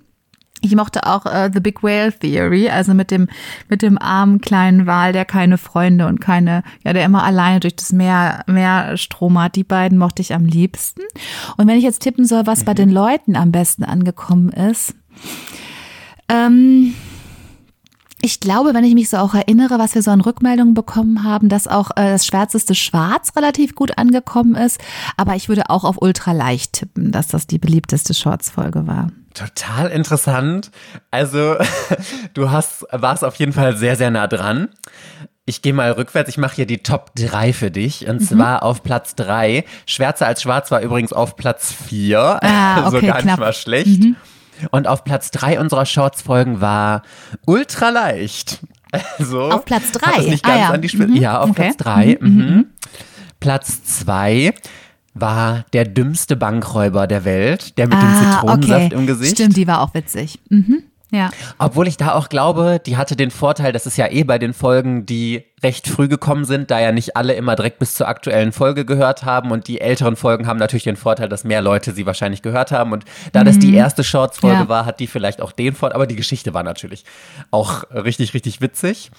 ich 0.63 0.75
mochte 0.75 1.05
auch 1.05 1.25
äh, 1.25 1.51
The 1.53 1.59
Big 1.59 1.83
Whale 1.83 2.11
Theory, 2.13 2.69
also 2.69 2.93
mit 2.93 3.11
dem 3.11 3.27
mit 3.69 3.81
dem 3.81 3.97
armen 3.97 4.39
kleinen 4.39 4.87
Wal, 4.87 5.11
der 5.11 5.25
keine 5.25 5.57
Freunde 5.57 6.07
und 6.07 6.21
keine, 6.21 6.63
ja, 6.83 6.93
der 6.93 7.05
immer 7.05 7.23
alleine 7.23 7.59
durch 7.59 7.75
das 7.75 7.91
Meer 7.91 8.43
Meer 8.47 8.97
stromert. 8.97 9.55
Die 9.55 9.63
beiden 9.63 9.97
mochte 9.97 10.21
ich 10.21 10.33
am 10.33 10.45
liebsten. 10.45 11.01
Und 11.57 11.67
wenn 11.67 11.77
ich 11.77 11.83
jetzt 11.83 12.01
tippen 12.01 12.25
soll, 12.25 12.47
was 12.47 12.63
bei 12.63 12.73
den 12.73 12.89
Leuten 12.89 13.35
am 13.35 13.51
besten 13.51 13.83
angekommen 13.83 14.49
ist, 14.49 14.95
ähm, 16.29 16.95
ich 18.23 18.39
glaube, 18.39 18.73
wenn 18.73 18.85
ich 18.85 18.93
mich 18.93 19.09
so 19.09 19.17
auch 19.17 19.33
erinnere, 19.33 19.79
was 19.79 19.95
wir 19.95 20.01
so 20.01 20.09
an 20.09 20.21
Rückmeldungen 20.21 20.73
bekommen 20.73 21.23
haben, 21.23 21.49
dass 21.49 21.67
auch 21.67 21.91
äh, 21.91 22.11
das 22.11 22.25
schwärzeste 22.25 22.73
Schwarz 22.73 23.35
relativ 23.35 23.75
gut 23.75 23.97
angekommen 23.97 24.55
ist. 24.55 24.79
Aber 25.17 25.35
ich 25.35 25.49
würde 25.49 25.69
auch 25.69 25.83
auf 25.83 26.01
ultraleicht 26.01 26.71
tippen, 26.71 27.11
dass 27.11 27.27
das 27.27 27.47
die 27.47 27.59
beliebteste 27.59 28.13
Shorts-Folge 28.13 28.87
war. 28.87 29.11
Total 29.33 29.89
interessant. 29.89 30.71
Also, 31.11 31.57
du 32.33 32.49
hast, 32.49 32.85
warst 32.91 33.25
auf 33.25 33.35
jeden 33.35 33.51
Fall 33.51 33.75
sehr, 33.75 33.97
sehr 33.97 34.09
nah 34.09 34.27
dran. 34.27 34.69
Ich 35.45 35.61
gehe 35.61 35.73
mal 35.73 35.91
rückwärts. 35.91 36.29
Ich 36.29 36.37
mache 36.37 36.55
hier 36.55 36.65
die 36.65 36.77
Top 36.77 37.11
3 37.15 37.51
für 37.51 37.71
dich. 37.71 38.07
Und 38.07 38.21
zwar 38.21 38.63
auf 38.63 38.83
Platz 38.83 39.15
3. 39.15 39.65
Schwärzer 39.85 40.27
als 40.27 40.41
Schwarz 40.41 40.71
war 40.71 40.79
übrigens 40.79 41.11
auf 41.11 41.35
Platz 41.35 41.73
4. 41.73 42.39
Ah, 42.41 42.87
okay, 42.87 43.05
gar 43.05 43.15
nicht 43.15 43.23
knapp. 43.23 43.39
mal 43.39 43.51
schlecht. 43.51 44.01
Und 44.71 44.87
auf 44.87 45.03
Platz 45.03 45.31
3 45.31 45.59
unserer 45.59 45.85
Shorts-Folgen 45.85 46.61
war 46.61 47.03
ultraleicht. 47.45 48.59
Also, 49.17 49.41
Auf 49.49 49.65
Platz 49.65 49.91
drei? 49.91 50.11
Hat 50.11 50.19
es 50.19 50.27
nicht 50.27 50.45
Ah, 50.45 50.71
ganz 50.77 50.93
ja. 50.93 51.05
Mhm. 51.07 51.15
Ja, 51.15 51.39
auf 51.41 51.49
Okay. 51.49 51.63
Platz 51.63 51.77
3. 51.77 52.17
Mhm. 52.21 52.65
Platz 53.39 53.83
zwei 53.83 54.53
war 55.15 55.65
der 55.73 55.85
dümmste 55.85 56.35
Bankräuber 56.35 57.07
der 57.07 57.25
Welt, 57.25 57.77
der 57.77 57.87
mit 57.87 57.97
dem 57.99 58.07
Ah, 58.07 58.19
Zitronensaft 58.39 58.85
okay. 58.85 58.95
im 58.95 59.07
Gesicht. 59.07 59.31
Stimmt, 59.33 59.57
die 59.57 59.67
war 59.67 59.81
auch 59.81 59.93
witzig. 59.93 60.39
Mhm. 60.49 60.83
Ja. 61.13 61.29
Obwohl 61.59 61.87
ich 61.87 61.95
da 61.97 62.13
auch 62.15 62.27
glaube, 62.27 62.81
die 62.83 62.97
hatte 62.97 63.15
den 63.15 63.29
Vorteil, 63.29 63.71
das 63.71 63.85
ist 63.85 63.97
ja 63.97 64.07
eh 64.09 64.23
bei 64.23 64.39
den 64.39 64.53
Folgen, 64.53 65.05
die 65.05 65.43
recht 65.61 65.87
früh 65.87 66.07
gekommen 66.07 66.43
sind, 66.43 66.71
da 66.71 66.79
ja 66.79 66.91
nicht 66.91 67.15
alle 67.15 67.33
immer 67.33 67.55
direkt 67.55 67.77
bis 67.79 67.93
zur 67.95 68.07
aktuellen 68.07 68.51
Folge 68.51 68.83
gehört 68.83 69.23
haben 69.23 69.51
und 69.51 69.67
die 69.67 69.79
älteren 69.79 70.15
Folgen 70.15 70.47
haben 70.47 70.57
natürlich 70.57 70.83
den 70.83 70.97
Vorteil, 70.97 71.29
dass 71.29 71.43
mehr 71.43 71.61
Leute 71.61 71.91
sie 71.93 72.05
wahrscheinlich 72.05 72.41
gehört 72.41 72.71
haben 72.71 72.91
und 72.91 73.05
da 73.31 73.43
das 73.43 73.59
die 73.59 73.73
erste 73.75 74.03
Shorts-Folge 74.03 74.63
Ja. 74.63 74.69
war, 74.69 74.85
hat 74.85 74.99
die 74.99 75.07
vielleicht 75.07 75.39
auch 75.39 75.51
den 75.51 75.75
Vorteil, 75.75 75.95
aber 75.95 76.07
die 76.07 76.15
Geschichte 76.15 76.53
war 76.53 76.63
natürlich 76.63 77.05
auch 77.51 77.83
richtig, 77.91 78.33
richtig 78.33 78.59
witzig. 78.59 79.11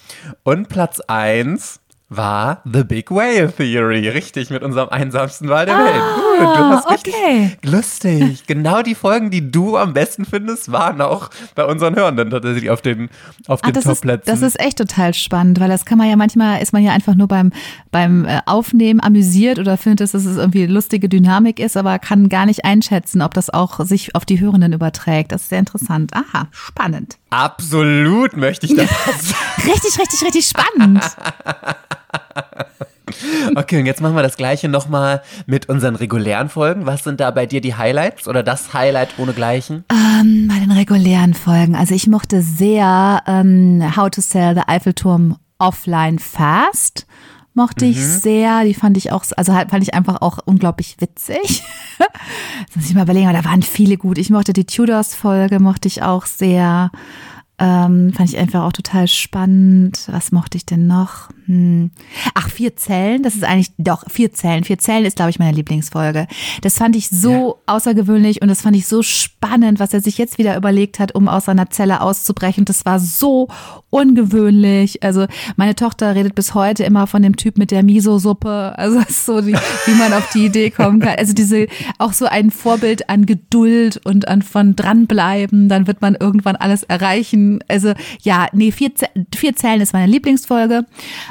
Und 0.43 0.67
Platz 0.69 0.99
eins 0.99 1.79
war 2.07 2.61
The 2.71 2.83
Big 2.83 3.09
Whale 3.09 3.51
Theory, 3.51 4.07
richtig, 4.09 4.51
mit 4.51 4.61
unserem 4.61 4.89
einsamsten 4.89 5.49
Wal 5.49 5.65
der 5.65 5.77
Welt. 5.77 6.01
Gut, 6.37 6.55
du 6.57 6.63
hast 6.65 6.89
richtig 6.91 7.13
okay. 7.15 7.57
lustig. 7.63 8.45
Genau 8.45 8.83
die 8.83 8.93
Folgen, 8.93 9.31
die 9.31 9.49
du 9.51 9.75
am 9.75 9.93
besten 9.93 10.23
findest, 10.23 10.71
waren 10.71 11.01
auch 11.01 11.29
bei 11.55 11.65
unseren 11.65 11.95
Hörenden 11.95 12.29
tatsächlich 12.29 12.69
auf 12.69 12.81
den, 12.81 13.09
auf 13.47 13.61
Ah, 13.63 13.67
den 13.67 13.73
das, 13.73 13.85
ist, 13.85 14.01
Top-Plätzen. 14.01 14.31
das 14.31 14.41
ist 14.43 14.59
echt 14.59 14.77
total 14.77 15.13
spannend, 15.15 15.59
weil 15.59 15.69
das 15.69 15.85
kann 15.85 15.97
man 15.97 16.07
ja 16.09 16.15
manchmal, 16.15 16.61
ist 16.61 16.73
man 16.73 16.83
ja 16.83 16.91
einfach 16.91 17.15
nur 17.15 17.27
beim, 17.27 17.51
beim 17.89 18.25
äh, 18.25 18.39
Aufnehmen 18.45 18.99
amüsiert 18.99 19.57
oder 19.57 19.75
findet, 19.77 20.01
dass 20.01 20.13
es 20.13 20.37
irgendwie 20.37 20.67
lustige 20.67 21.09
Dynamik 21.09 21.59
ist, 21.59 21.75
aber 21.75 21.97
kann 21.97 22.29
gar 22.29 22.45
nicht 22.45 22.65
einschätzen, 22.65 23.23
ob 23.23 23.33
das 23.33 23.49
auch 23.49 23.79
sich 23.83 24.13
auf 24.13 24.25
die 24.25 24.39
Hörenden 24.39 24.73
überträgt. 24.73 25.31
Das 25.31 25.43
ist 25.43 25.49
sehr 25.49 25.59
interessant. 25.59 26.11
Aha, 26.13 26.47
spannend. 26.51 27.17
Absolut 27.31 28.37
möchte 28.37 28.65
ich 28.67 28.75
das. 28.75 28.89
Richtig, 29.65 29.99
richtig, 29.99 30.21
richtig 30.23 30.45
spannend. 30.45 31.01
Okay, 33.55 33.79
und 33.79 33.85
jetzt 33.85 34.01
machen 34.01 34.15
wir 34.15 34.23
das 34.23 34.35
gleiche 34.35 34.67
nochmal 34.67 35.21
mit 35.45 35.69
unseren 35.69 35.95
regulären 35.95 36.49
Folgen. 36.49 36.85
Was 36.85 37.03
sind 37.03 37.19
da 37.19 37.29
bei 37.31 37.45
dir 37.45 37.61
die 37.61 37.75
Highlights 37.75 38.27
oder 38.27 38.41
das 38.41 38.73
Highlight 38.73 39.19
ohne 39.19 39.33
Gleichen? 39.33 39.85
Ähm, 39.91 40.47
bei 40.47 40.59
den 40.59 40.71
regulären 40.71 41.33
Folgen. 41.33 41.75
Also 41.75 41.93
ich 41.93 42.07
mochte 42.07 42.41
sehr 42.41 43.21
ähm, 43.27 43.95
How 43.95 44.09
to 44.09 44.21
Sell 44.21 44.55
the 44.55 44.63
Eiffelturm 44.65 45.37
Offline 45.59 46.19
Fast. 46.19 47.05
Mochte 47.53 47.85
ich 47.85 48.05
sehr, 48.05 48.65
die 48.65 48.73
fand 48.73 48.97
ich 48.97 49.13
auch, 49.13 49.23
also 49.37 49.53
halt 49.53 49.69
fand 49.69 49.81
ich 49.81 49.93
einfach 49.93 50.21
auch 50.21 50.39
unglaublich 50.43 50.97
witzig. 50.99 51.39
Jetzt 52.59 52.75
muss 52.75 52.89
ich 52.89 52.95
mal 52.95 53.03
überlegen, 53.03 53.29
aber 53.29 53.37
da 53.37 53.45
waren 53.45 53.61
viele 53.61 53.95
gut. 53.95 54.17
Ich 54.17 54.29
mochte 54.29 54.51
die 54.51 54.65
Tudors-Folge, 54.65 55.61
mochte 55.61 55.87
ich 55.87 56.03
auch 56.03 56.25
sehr. 56.25 56.91
Ähm, 57.57 58.11
fand 58.11 58.29
ich 58.29 58.37
einfach 58.37 58.63
auch 58.63 58.73
total 58.73 59.07
spannend. 59.07 60.09
Was 60.11 60.33
mochte 60.33 60.57
ich 60.57 60.65
denn 60.65 60.87
noch? 60.87 61.29
Hm. 61.47 61.91
Ach, 62.33 62.49
vier 62.49 62.75
Zellen, 62.75 63.21
das 63.21 63.35
ist 63.35 63.43
eigentlich, 63.43 63.71
doch, 63.77 64.03
vier 64.09 64.33
Zellen. 64.33 64.63
Vier 64.63 64.79
Zellen 64.79 65.05
ist, 65.05 65.17
glaube 65.17 65.29
ich, 65.29 65.37
meine 65.37 65.55
Lieblingsfolge. 65.55 66.27
Das 66.61 66.77
fand 66.77 66.95
ich 66.95 67.09
so 67.09 67.59
außergewöhnlich 67.67 68.41
und 68.41 68.47
das 68.47 68.61
fand 68.61 68.75
ich 68.75 68.87
so 68.87 69.03
spannend, 69.03 69.79
was 69.79 69.93
er 69.93 70.01
sich 70.01 70.17
jetzt 70.17 70.39
wieder 70.39 70.57
überlegt 70.57 70.97
hat, 70.99 71.13
um 71.13 71.27
aus 71.27 71.45
seiner 71.45 71.69
Zelle 71.69 72.01
auszubrechen. 72.01 72.65
Das 72.65 72.85
war 72.85 72.99
so 72.99 73.47
ungewöhnlich. 73.91 75.03
Also, 75.03 75.27
meine 75.55 75.75
Tochter 75.75 76.15
redet 76.15 76.33
bis 76.33 76.53
heute 76.55 76.83
immer 76.83 77.05
von 77.05 77.21
dem 77.21 77.35
Typ 77.35 77.57
mit 77.57 77.69
der 77.69 77.83
Miso-Suppe. 77.83 78.73
Also, 78.77 79.01
so, 79.07 79.41
die, 79.41 79.53
wie 79.53 79.95
man 79.95 80.13
auf 80.13 80.29
die 80.33 80.45
Idee 80.45 80.71
kommen 80.71 80.99
kann. 80.99 81.15
Also, 81.17 81.33
diese, 81.33 81.67
auch 81.99 82.13
so 82.13 82.25
ein 82.25 82.49
Vorbild 82.49 83.09
an 83.09 83.27
Geduld 83.27 84.01
und 84.03 84.27
an 84.27 84.41
von 84.41 84.75
dranbleiben. 84.75 85.69
Dann 85.69 85.85
wird 85.85 86.01
man 86.01 86.15
irgendwann 86.15 86.55
alles 86.55 86.81
erreichen. 86.83 87.59
Also, 87.67 87.93
ja, 88.21 88.47
nee, 88.51 88.71
vier, 88.71 88.91
vier 89.33 89.55
Zellen 89.55 89.81
ist 89.81 89.93
meine 89.93 90.11
Lieblingsfolge. 90.11 90.85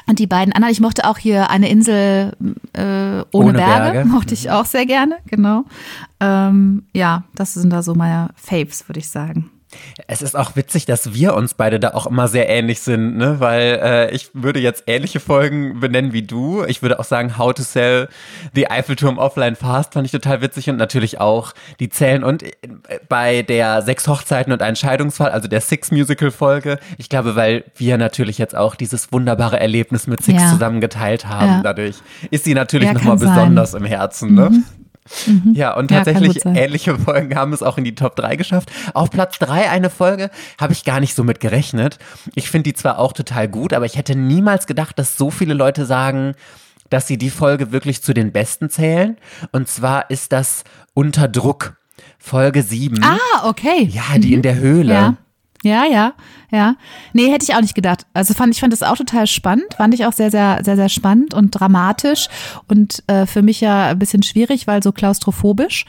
Und 0.07 0.19
die 0.19 0.27
beiden 0.27 0.53
anderen, 0.53 0.73
ich 0.73 0.81
mochte 0.81 1.09
auch 1.09 1.19
hier 1.19 1.51
eine 1.51 1.69
Insel 1.69 2.33
äh, 2.75 2.81
ohne, 2.83 3.25
Ohne 3.33 3.53
Berge, 3.53 3.93
Berge. 3.93 4.05
mochte 4.09 4.35
ich 4.35 4.51
auch 4.51 4.67
sehr 4.67 4.87
gerne, 4.87 5.17
genau. 5.27 5.65
Ähm, 6.21 6.85
ja, 6.93 7.25
das 7.35 7.55
sind 7.55 7.71
da 7.71 7.83
so 7.83 7.95
meine 7.95 8.29
Faves, 8.37 8.89
würde 8.89 9.01
ich 9.01 9.09
sagen. 9.09 9.51
Es 10.07 10.23
ist 10.23 10.37
auch 10.37 10.57
witzig, 10.57 10.87
dass 10.87 11.15
wir 11.15 11.35
uns 11.35 11.55
beide 11.55 11.81
da 11.81 11.91
auch 11.95 12.07
immer 12.07 12.29
sehr 12.29 12.49
ähnlich 12.49 12.81
sind, 12.81 13.17
ne? 13.17 13.41
Weil 13.41 13.81
äh, 13.83 14.11
ich 14.15 14.31
würde 14.35 14.61
jetzt 14.61 14.85
ähnliche 14.87 15.21
Folgen 15.21 15.81
benennen 15.81 16.13
wie 16.13 16.23
du. 16.23 16.65
Ich 16.65 16.83
würde 16.83 16.99
auch 17.01 17.05
sagen, 17.05 17.39
How 17.39 17.53
to 17.55 17.63
Sell 17.63 18.09
the 18.55 18.71
Eiffelturm 18.71 19.19
Offline 19.19 19.57
Fast 19.57 19.95
fand 19.95 20.07
ich 20.07 20.13
total 20.13 20.41
witzig 20.41 20.69
und 20.71 20.77
natürlich 20.77 21.21
auch 21.21 21.53
die 21.81 21.89
Zellen 21.89 22.25
und 22.25 22.43
äh, 22.43 22.51
bei 23.09 23.43
der 23.43 23.83
Sechs 23.83 24.07
Hochzeiten 24.09 24.53
und 24.53 24.63
ein 24.63 24.77
Scheidungsfall, 24.77 25.31
also 25.31 25.49
der 25.49 25.61
Six 25.61 25.91
Musical 25.91 26.31
Folge. 26.31 26.79
Ich 26.99 27.09
glaube, 27.09 27.37
weil 27.37 27.65
wir 27.77 27.99
natürlich 27.99 28.39
jetzt 28.39 28.57
auch 28.57 28.75
dieses 28.75 29.13
wunderbare 29.13 29.61
Erlebnis 29.61 30.07
mit 30.07 30.23
Six 30.23 30.43
Ja. 30.43 30.51
zusammen 30.51 30.81
geteilt 30.81 31.27
haben. 31.27 31.47
Ja. 31.47 31.61
Dadurch 31.63 31.97
ist 32.31 32.45
sie 32.45 32.55
natürlich 32.55 32.89
Ja, 32.89 32.95
nochmal. 32.95 33.17
Mhm. 33.17 33.21
besonders 33.21 33.75
im 33.75 33.85
Herzen, 33.85 34.35
ne? 34.35 34.51
Ja, 34.53 34.59
und 35.29 35.55
Ja, 35.57 35.75
kann 35.75 35.89
tatsächlich 35.89 36.43
sein. 36.43 36.57
ähnliche 36.57 36.99
Folgen 36.99 37.35
haben 37.37 37.53
es 37.53 37.63
auch 37.63 37.79
in 37.79 37.85
die 37.85 37.95
Top 37.95 38.17
3 38.17 38.37
geschafft. 38.37 38.71
Auf 38.95 39.11
Platz 39.11 39.39
3 39.39 39.71
eine 39.71 39.91
Folge 39.91 40.31
habe 40.61 40.73
ich 40.73 40.85
gar 40.85 41.01
nicht 41.01 41.15
so 41.15 41.25
mit 41.25 41.41
gerechnet. 41.41 41.99
Ich 42.35 42.51
finde 42.51 42.71
die 42.71 42.75
zwar 42.75 42.99
auch 42.99 43.13
total 43.13 43.49
gut, 43.49 43.73
aber 43.73 43.85
ich 43.87 43.97
hätte 43.97 44.17
niemals 44.17 44.67
gedacht, 44.67 44.99
dass 44.99 45.17
so 45.17 45.31
viele 45.31 45.55
Leute 45.55 45.85
sagen, 45.87 46.35
dass 46.91 47.07
sie 47.07 47.19
die 47.19 47.31
Folge 47.31 47.73
wirklich 47.73 48.03
zu 48.03 48.15
den 48.15 48.33
besten 48.33 48.71
zählen. 48.71 49.17
Und 49.53 49.69
zwar 49.69 50.11
ist 50.11 50.33
das 50.33 50.65
Unter 50.95 51.29
Druck, 51.29 51.77
Folge 52.19 52.63
7. 52.63 53.03
Ah, 53.03 53.49
okay. 53.49 53.85
Ja, 53.91 54.19
die 54.19 54.33
in 54.35 54.43
der 54.43 54.57
Höhle. 54.57 54.93
Ja. 54.95 55.17
Ja, 55.65 55.85
ja, 55.87 56.13
ja. 56.51 56.77
Nee, 57.15 57.31
hätte 57.33 57.45
ich 57.49 57.55
auch 57.55 57.61
nicht 57.61 57.75
gedacht. 57.75 58.07
Also 58.13 58.35
fand 58.35 58.55
ich 58.55 58.61
fand 58.61 58.73
das 58.73 58.83
auch 58.83 58.97
total 58.97 59.27
spannend, 59.27 59.75
fand 59.77 59.95
ich 59.95 60.05
auch 60.05 60.13
sehr, 60.13 60.31
sehr, 60.31 60.61
sehr, 60.63 60.77
sehr 60.77 60.91
spannend 60.91 61.33
und 61.33 61.51
dramatisch 61.51 62.29
und 62.69 63.03
äh, 63.07 63.25
für 63.25 63.41
mich 63.41 63.63
ja 63.63 63.89
ein 63.89 63.99
bisschen 63.99 64.23
schwierig, 64.23 64.67
weil 64.67 64.83
so 64.83 64.93
klaustrophobisch. 64.93 65.87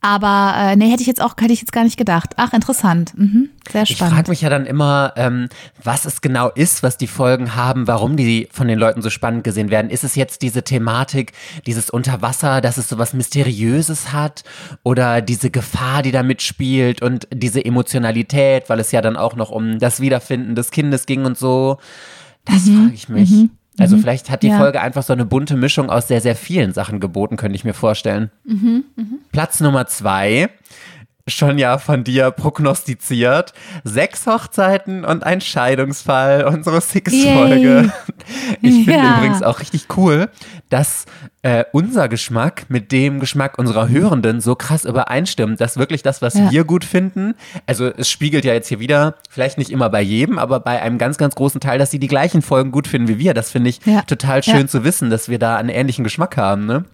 Aber 0.00 0.54
äh, 0.56 0.76
nee, 0.76 0.90
hätte 0.90 1.00
ich 1.00 1.06
jetzt 1.08 1.20
auch, 1.20 1.34
hätte 1.38 1.52
ich 1.52 1.60
jetzt 1.60 1.72
gar 1.72 1.82
nicht 1.82 1.96
gedacht. 1.96 2.34
Ach, 2.36 2.52
interessant. 2.52 3.12
Mhm. 3.16 3.48
Sehr 3.70 3.82
Ich 3.82 3.96
spannend. 3.96 4.14
frage 4.14 4.30
mich 4.30 4.40
ja 4.40 4.50
dann 4.50 4.66
immer, 4.66 5.12
ähm, 5.16 5.48
was 5.82 6.04
es 6.04 6.20
genau 6.20 6.48
ist, 6.50 6.82
was 6.82 6.96
die 6.96 7.06
Folgen 7.08 7.56
haben, 7.56 7.88
warum 7.88 8.16
die 8.16 8.48
von 8.52 8.68
den 8.68 8.78
Leuten 8.78 9.02
so 9.02 9.10
spannend 9.10 9.42
gesehen 9.42 9.70
werden. 9.70 9.90
Ist 9.90 10.04
es 10.04 10.14
jetzt 10.14 10.42
diese 10.42 10.62
Thematik, 10.62 11.32
dieses 11.66 11.90
Unterwasser, 11.90 12.60
dass 12.60 12.76
es 12.76 12.88
so 12.88 12.98
was 12.98 13.14
Mysteriöses 13.14 14.12
hat 14.12 14.44
oder 14.84 15.20
diese 15.22 15.50
Gefahr, 15.50 16.02
die 16.02 16.12
da 16.12 16.22
mitspielt 16.22 17.02
und 17.02 17.26
diese 17.32 17.64
Emotionalität, 17.64 18.68
weil 18.68 18.78
es 18.78 18.92
ja 18.92 19.00
dann 19.00 19.16
auch 19.16 19.34
noch 19.34 19.50
um 19.50 19.78
das 19.78 20.00
Wiederfinden 20.00 20.54
des 20.54 20.70
Kindes 20.70 21.06
ging 21.06 21.24
und 21.24 21.36
so. 21.36 21.78
Das 22.44 22.62
frage 22.62 22.92
ich 22.94 23.08
mich. 23.08 23.32
Also 23.78 23.96
vielleicht 23.98 24.30
hat 24.30 24.42
die 24.42 24.48
Ja. 24.48 24.58
Folge 24.58 24.80
einfach 24.80 25.02
so 25.02 25.12
eine 25.12 25.24
bunte 25.26 25.56
Mischung 25.56 25.90
aus 25.90 26.08
sehr, 26.08 26.20
sehr 26.20 26.34
vielen 26.36 26.72
Sachen 26.72 26.98
geboten, 27.00 27.36
könnte 27.36 27.56
ich 27.56 27.64
mir 27.64 27.74
vorstellen. 27.74 28.30
Platz 29.32 29.60
Nummer 29.60 29.86
zwei, 29.86 30.48
schon 31.28 31.58
ja 31.58 31.78
von 31.78 32.04
dir 32.04 32.30
prognostiziert. 32.30 33.52
Sechs 33.84 34.26
Hochzeiten 34.26 35.04
und 35.04 35.24
ein 35.24 35.40
Scheidungsfall, 35.40 36.44
unsere 36.44 36.80
Six-Folge. 36.80 37.92
Ich 38.60 38.84
finde 38.84 38.92
Ja. 39.06 39.16
übrigens 39.18 39.42
auch 39.42 39.60
richtig 39.60 39.86
cool, 39.96 40.28
dass 40.68 41.04
äh, 41.42 41.64
unser 41.72 42.08
Geschmack 42.08 42.64
mit 42.68 42.90
dem 42.90 43.20
Geschmack 43.20 43.56
unserer 43.58 43.88
Hörenden 43.88 44.40
so 44.40 44.56
krass 44.56 44.84
übereinstimmt, 44.84 45.60
dass 45.60 45.76
wirklich 45.76 46.02
das, 46.02 46.22
was 46.22 46.34
Ja. 46.34 46.50
wir 46.50 46.64
gut 46.64 46.84
finden, 46.84 47.34
also 47.66 47.86
es 47.86 48.08
spiegelt 48.10 48.44
ja 48.44 48.52
jetzt 48.52 48.66
hier 48.68 48.80
wieder, 48.80 49.14
vielleicht 49.30 49.58
nicht 49.58 49.70
immer 49.70 49.90
bei 49.90 50.02
jedem, 50.02 50.38
aber 50.38 50.58
bei 50.58 50.82
einem 50.82 50.98
ganz, 50.98 51.18
ganz 51.18 51.36
großen 51.36 51.60
Teil, 51.60 51.78
dass 51.78 51.92
sie 51.92 52.00
die 52.00 52.08
gleichen 52.08 52.42
Folgen 52.42 52.72
gut 52.72 52.88
finden 52.88 53.06
wie 53.06 53.18
wir. 53.20 53.32
Das 53.34 53.50
finde 53.52 53.70
ich 53.70 53.80
Ja. 53.84 54.02
total 54.02 54.42
schön 54.42 54.66
zu 54.68 54.82
wissen, 54.82 55.08
dass 55.10 55.28
wir 55.28 55.38
da 55.38 55.56
einen 55.56 55.68
ähnlichen 55.68 56.02
Geschmack 56.02 56.36
haben, 56.36 56.66
ne? 56.66 56.84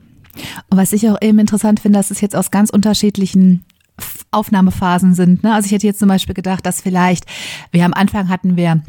Und 0.71 0.79
was 0.79 0.93
ich 0.93 1.09
auch 1.09 1.19
eben 1.23 1.39
interessant 1.39 1.81
finde, 1.81 1.99
dass 1.99 2.11
es 2.11 2.21
jetzt 2.21 2.35
aus 2.37 2.51
ganz 2.51 2.69
unterschiedlichen 2.71 3.65
Aufnahmephasen 4.31 5.15
sind. 5.15 5.43
Ne? 5.43 5.55
Also 5.55 5.67
ich 5.67 5.73
hätte 5.73 5.87
jetzt 5.87 5.99
zum 5.99 6.09
Beispiel 6.09 6.35
gedacht, 6.35 6.65
dass 6.65 6.81
vielleicht, 6.81 7.27
wir 7.71 7.85
am 7.85 7.93
Anfang 7.93 8.29
hatten 8.29 8.57
wir 8.57 8.83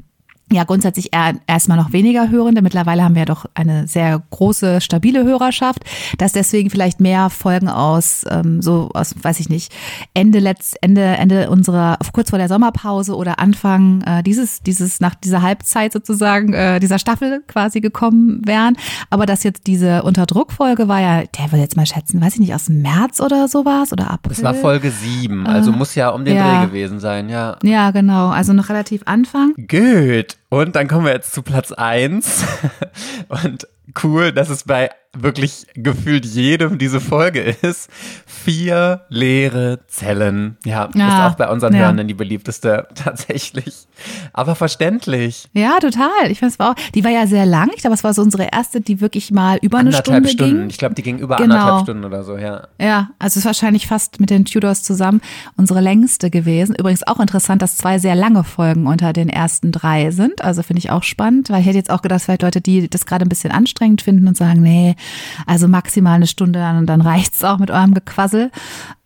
ja 0.52 0.64
grundsätzlich 0.64 1.12
erstmal 1.48 1.78
noch 1.78 1.94
weniger 1.94 2.30
Hörende. 2.30 2.62
Mittlerweile 2.62 3.04
haben 3.04 3.16
wir 3.16 3.22
ja 3.22 3.26
doch 3.26 3.46
eine 3.56 3.88
sehr 3.88 4.22
große, 4.30 4.82
stabile 4.82 5.24
Hörerschaft, 5.24 5.84
dass 6.18 6.34
deswegen 6.34 6.70
vielleicht 6.70 7.00
mehr 7.00 7.30
Folgen 7.30 7.70
aus, 7.70 8.26
ähm, 8.30 8.62
so 8.62 8.90
aus, 8.94 9.16
weiß 9.22 9.40
ich 9.40 9.50
nicht, 9.50 9.74
Ende 10.14 10.40
letzt, 10.40 10.78
Ende, 10.82 11.04
Ende 11.04 11.50
unserer, 11.50 11.98
kurz 12.14 12.30
vor 12.30 12.40
der 12.40 12.48
Sommerpause 12.48 13.16
oder 13.16 13.40
Anfang 13.40 14.02
äh, 14.02 14.24
dieses, 14.24 14.62
dieses, 14.62 15.00
nach 15.00 15.16
dieser 15.16 15.42
Halbzeit 15.42 15.94
sozusagen, 15.94 16.54
äh, 16.54 16.80
dieser 16.80 17.00
Staffel 17.00 17.44
quasi 17.48 17.82
gekommen 17.82 18.42
wären. 18.46 18.76
Aber 19.10 19.26
dass 19.26 19.44
jetzt 19.44 19.66
diese 19.68 20.04
Unterdruckfolge 20.04 20.88
war 20.88 21.02
ja, 21.02 21.24
der 21.24 21.52
will 21.52 21.60
jetzt 21.60 21.78
mal 21.78 21.86
schätzen, 21.86 22.22
weiß 22.22 22.36
ich 22.36 22.40
nicht, 22.40 22.54
aus 22.54 22.70
März 22.70 23.20
oder 23.20 23.48
sowas 23.48 23.92
oder 23.92 24.12
April. 24.12 24.36
Das 24.36 24.44
war 24.44 24.54
Folge 24.54 24.92
7, 24.92 25.48
also 25.48 25.72
muss 25.72 25.96
ja 25.96 26.10
um 26.10 26.26
den 26.26 26.36
ja. 26.36 26.60
Dreh 26.60 26.68
gewesen 26.68 27.00
sein, 27.00 27.30
ja. 27.30 27.58
Ja, 27.64 27.92
genau. 27.92 28.30
Also 28.30 28.54
noch 28.54 28.70
relativ 28.70 29.02
Anfang. 29.06 29.54
Gut. 29.56 30.38
Und 30.54 30.76
dann 30.76 30.88
kommen 30.88 31.08
wir 31.08 31.14
jetzt 31.14 31.34
zu 31.34 31.42
Platz 31.42 31.72
1. 31.72 32.46
Und 33.28 33.68
cool, 34.04 34.32
dass 34.32 34.50
es 34.50 34.66
bei 34.66 34.92
wirklich 35.18 35.68
gefühlt 35.76 36.26
jedem 36.26 36.78
diese 36.80 37.00
Folge 37.00 37.42
ist. 37.62 37.90
Vier 38.26 39.02
leere 39.10 39.80
Zellen. 39.88 40.58
Ja, 40.66 40.90
Ja, 40.96 41.08
ist 41.28 41.34
auch 41.34 41.38
bei 41.38 41.50
unseren 41.50 41.74
ja. 41.74 41.82
Hörenden 41.82 42.08
die 42.08 42.14
beliebteste 42.14 42.88
tatsächlich. 42.96 43.88
Aber 44.34 44.56
verständlich. 44.56 45.48
Ja, 45.54 45.78
total. 45.80 46.10
Ich 46.30 46.40
fand 46.40 46.52
es 46.52 46.60
war 46.60 46.72
auch, 46.72 46.76
die 46.96 47.04
war 47.04 47.12
ja 47.12 47.28
sehr 47.28 47.46
lang. 47.46 47.70
Ich 47.76 47.82
glaube, 47.82 47.94
es 47.94 48.04
war 48.04 48.14
so 48.14 48.22
unsere 48.22 48.50
erste, 48.52 48.82
die 48.82 49.02
wirklich 49.02 49.32
mal 49.32 49.58
über 49.62 49.78
eine 49.78 49.90
Anderthalb 49.90 50.06
Stunde 50.28 50.30
Stunden. 50.30 50.60
ging. 50.62 50.70
Ich 50.70 50.78
glaube, 50.78 50.96
die 50.96 51.04
ging 51.04 51.20
über 51.20 51.38
Genau. 51.38 51.56
anderthalb 51.56 51.84
Stunden 51.84 52.06
oder 52.06 52.24
so, 52.24 52.38
ja. 52.38 52.68
Ja, 52.82 53.10
also 53.20 53.34
es 53.34 53.38
ist 53.38 53.46
wahrscheinlich 53.46 53.88
fast 53.88 54.20
mit 54.20 54.30
den 54.30 54.46
Tudors 54.46 54.84
zusammen 54.84 55.22
unsere 55.58 55.80
längste 55.82 56.30
gewesen. 56.30 56.76
Übrigens 56.78 57.06
auch 57.06 57.20
interessant, 57.20 57.62
dass 57.62 57.78
zwei 57.78 58.00
sehr 58.00 58.16
lange 58.16 58.44
Folgen 58.44 58.88
unter 58.88 59.14
den 59.14 59.30
ersten 59.30 59.72
drei 59.72 60.12
sind. 60.12 60.42
Also 60.44 60.64
finde 60.64 60.80
ich 60.80 60.90
auch 60.92 61.04
spannend, 61.04 61.50
weil 61.50 61.62
ich 61.62 61.68
hätte 61.68 61.78
jetzt 61.78 61.90
auch 61.92 62.02
gedacht, 62.02 62.22
vielleicht 62.24 62.42
Leute, 62.42 62.62
die 62.62 62.90
das 62.90 63.06
gerade 63.06 63.26
ein 63.26 63.30
bisschen 63.30 63.52
anstrengend 63.52 64.02
finden 64.02 64.28
und 64.28 64.36
sagen, 64.38 64.62
nee, 64.62 64.96
also 65.46 65.68
maximal 65.68 66.16
eine 66.16 66.28
Stunde, 66.28 66.60
dann, 66.60 66.86
dann 66.86 67.02
reicht's 67.02 67.44
auch 67.44 67.60
mit 67.60 67.72
eurem 67.72 67.94
Gequassel. 67.94 68.52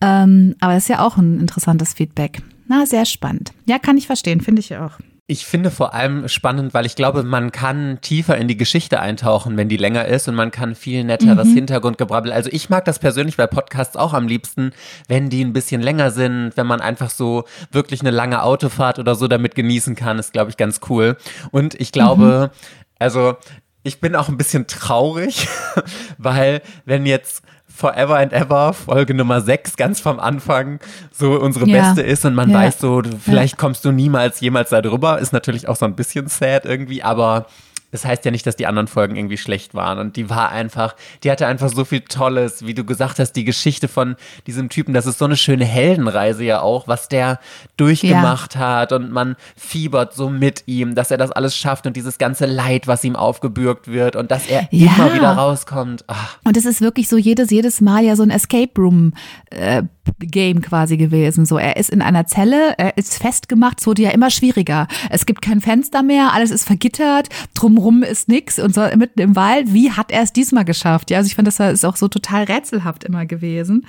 Ähm, 0.01 0.55
aber 0.59 0.73
das 0.73 0.83
ist 0.83 0.89
ja 0.89 1.05
auch 1.05 1.17
ein 1.17 1.39
interessantes 1.39 1.93
Feedback. 1.93 2.41
Na, 2.67 2.85
sehr 2.85 3.05
spannend. 3.05 3.53
Ja, 3.65 3.79
kann 3.79 3.97
ich 3.97 4.07
verstehen, 4.07 4.41
finde 4.41 4.59
ich 4.59 4.75
auch. 4.75 4.99
Ich 5.29 5.45
finde 5.45 5.71
vor 5.71 5.93
allem 5.93 6.29
spannend, 6.29 6.73
weil 6.73 6.85
ich 6.85 6.95
glaube, 6.95 7.23
man 7.23 7.51
kann 7.51 7.99
tiefer 7.99 8.37
in 8.37 8.47
die 8.47 8.55
Geschichte 8.55 9.01
eintauchen, 9.01 9.57
wenn 9.57 9.67
die 9.67 9.75
länger 9.75 10.05
ist 10.05 10.29
und 10.29 10.35
man 10.35 10.51
kann 10.51 10.73
viel 10.73 11.03
netteres 11.03 11.49
Hintergrundgebrabbel. 11.49 12.31
Also 12.31 12.49
ich 12.53 12.69
mag 12.69 12.85
das 12.85 12.97
persönlich 12.97 13.35
bei 13.35 13.45
Podcasts 13.45 13.97
auch 13.97 14.13
am 14.13 14.29
liebsten, 14.29 14.71
wenn 15.09 15.29
die 15.29 15.43
ein 15.43 15.51
bisschen 15.51 15.81
länger 15.81 16.11
sind, 16.11 16.53
wenn 16.55 16.65
man 16.65 16.79
einfach 16.79 17.09
so 17.09 17.43
wirklich 17.73 17.99
eine 17.99 18.11
lange 18.11 18.41
Autofahrt 18.41 18.99
oder 18.99 19.15
so 19.15 19.27
damit 19.27 19.53
genießen 19.53 19.95
kann, 19.95 20.17
ist 20.17 20.31
glaube 20.31 20.49
ich 20.49 20.55
ganz 20.55 20.79
cool. 20.89 21.17
Und 21.51 21.75
ich 21.75 21.91
glaube, 21.91 22.51
also 22.97 23.35
ich 23.87 23.99
bin 23.99 24.15
auch 24.15 24.27
ein 24.29 24.37
bisschen 24.37 24.67
traurig, 24.67 25.47
weil 26.17 26.61
wenn 26.85 27.05
jetzt 27.05 27.41
Forever 27.73 28.17
and 28.17 28.33
Ever, 28.33 28.73
Folge 28.73 29.13
Nummer 29.13 29.39
6, 29.41 29.77
ganz 29.77 29.99
vom 29.99 30.19
Anfang, 30.19 30.79
so 31.11 31.39
unsere 31.39 31.67
Ja. 31.67 31.81
beste 31.83 32.01
ist 32.01 32.25
und 32.25 32.33
man 32.35 32.49
Ja. 32.49 32.59
weiß 32.59 32.79
so, 32.79 33.01
vielleicht 33.23 33.57
kommst 33.57 33.85
du 33.85 33.91
niemals 33.91 34.39
jemals 34.39 34.69
da 34.71 34.81
drüber, 34.81 35.19
ist 35.19 35.31
natürlich 35.31 35.67
auch 35.67 35.75
so 35.75 35.85
ein 35.85 35.95
bisschen 35.95 36.27
sad 36.27 36.65
irgendwie, 36.65 37.03
aber 37.03 37.45
das 37.91 38.05
heißt 38.05 38.25
ja 38.25 38.31
nicht, 38.31 38.45
dass 38.45 38.55
die 38.55 38.67
anderen 38.67 38.87
Folgen 38.87 39.15
irgendwie 39.15 39.37
schlecht 39.37 39.73
waren. 39.73 39.97
Und 39.99 40.15
die 40.17 40.29
war 40.29 40.49
einfach, 40.51 40.95
die 41.23 41.31
hatte 41.31 41.47
einfach 41.47 41.69
so 41.69 41.85
viel 41.85 42.01
Tolles, 42.01 42.65
wie 42.65 42.73
du 42.73 42.83
gesagt 42.83 43.19
hast, 43.19 43.33
die 43.33 43.45
Geschichte 43.45 43.87
von 43.87 44.15
diesem 44.45 44.69
Typen, 44.69 44.93
das 44.93 45.05
ist 45.05 45.19
so 45.19 45.25
eine 45.25 45.37
schöne 45.37 45.65
Heldenreise 45.65 46.43
ja 46.43 46.61
auch, 46.61 46.87
was 46.87 47.07
der 47.07 47.39
durchgemacht 47.77 48.55
hat 48.57 48.91
und 48.91 49.11
man 49.11 49.35
fiebert 49.55 50.13
so 50.13 50.29
mit 50.29 50.63
ihm, 50.65 50.95
dass 50.95 51.11
er 51.11 51.17
das 51.17 51.31
alles 51.31 51.55
schafft 51.55 51.85
und 51.87 51.95
dieses 51.95 52.17
ganze 52.17 52.45
Leid, 52.45 52.87
was 52.87 53.03
ihm 53.03 53.15
aufgebürgt 53.15 53.87
wird 53.87 54.15
und 54.15 54.31
dass 54.31 54.47
er 54.47 54.67
Ja. 54.71 54.91
immer 54.97 55.13
wieder 55.13 55.31
rauskommt. 55.31 56.03
Ach, 56.07 56.37
Und 56.43 56.57
es 56.57 56.65
ist 56.65 56.81
wirklich 56.81 57.07
so 57.07 57.17
jedes, 57.17 57.51
jedes 57.51 57.81
Mal 57.81 58.03
ja 58.03 58.15
so 58.15 58.23
ein 58.23 58.31
Escape 58.31 58.71
Room 58.77 59.13
äh, 59.49 59.83
Game 60.19 60.61
quasi 60.61 60.97
gewesen. 60.97 61.45
So, 61.45 61.57
er 61.57 61.77
ist 61.77 61.89
in 61.89 62.01
einer 62.01 62.25
Zelle, 62.25 62.75
er 62.77 62.97
ist 62.97 63.17
festgemacht, 63.17 63.79
es 63.79 63.87
wurde 63.87 64.03
ja 64.03 64.11
immer 64.11 64.29
schwieriger. 64.29 64.87
Es 65.09 65.25
gibt 65.25 65.41
kein 65.41 65.61
Fenster 65.61 66.03
mehr, 66.03 66.33
alles 66.33 66.51
ist 66.51 66.65
vergittert, 66.65 67.29
drumrum 67.53 68.03
ist 68.03 68.27
nix 68.27 68.59
und 68.59 68.73
so 68.73 68.81
mitten 68.95 69.19
im 69.19 69.35
Wald. 69.35 69.73
Wie 69.73 69.91
hat 69.91 70.11
er 70.11 70.23
es 70.23 70.33
diesmal 70.33 70.65
geschafft? 70.65 71.11
Ja, 71.11 71.17
also 71.17 71.27
ich 71.27 71.35
fand, 71.35 71.47
das 71.47 71.59
ist 71.59 71.85
auch 71.85 71.95
so 71.95 72.07
total 72.07 72.43
rätselhaft 72.43 73.03
immer 73.03 73.25
gewesen. 73.25 73.85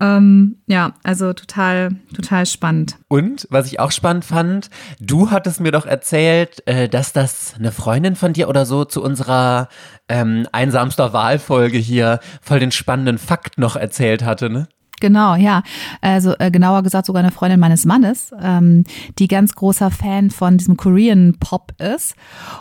Ähm, 0.00 0.56
ja, 0.66 0.94
also 1.02 1.34
total, 1.34 1.90
total 2.14 2.46
spannend. 2.46 2.96
Und 3.08 3.46
was 3.50 3.66
ich 3.66 3.80
auch 3.80 3.92
spannend 3.92 4.24
fand, 4.24 4.70
du 4.98 5.30
hattest 5.30 5.60
mir 5.60 5.72
doch 5.72 5.84
erzählt, 5.84 6.66
äh, 6.66 6.88
dass 6.88 7.12
das 7.12 7.54
eine 7.58 7.70
Freundin 7.70 8.16
von 8.16 8.32
dir 8.32 8.48
oder 8.48 8.64
so 8.64 8.86
zu 8.86 9.02
unserer 9.02 9.68
ähm, 10.08 10.46
einsamster 10.52 11.12
Wahlfolge 11.12 11.76
hier 11.76 12.20
voll 12.40 12.60
den 12.60 12.72
spannenden 12.72 13.18
Fakt 13.18 13.58
noch 13.58 13.76
erzählt 13.76 14.24
hatte, 14.24 14.48
ne? 14.48 14.68
Genau, 15.00 15.34
ja. 15.34 15.62
Also 16.00 16.34
äh, 16.38 16.50
genauer 16.50 16.82
gesagt 16.82 17.06
sogar 17.06 17.22
eine 17.22 17.32
Freundin 17.32 17.58
meines 17.58 17.84
Mannes, 17.84 18.32
ähm, 18.40 18.84
die 19.18 19.28
ganz 19.28 19.54
großer 19.54 19.90
Fan 19.90 20.30
von 20.30 20.58
diesem 20.58 20.76
Korean 20.76 21.36
Pop 21.40 21.72
ist. 21.78 22.14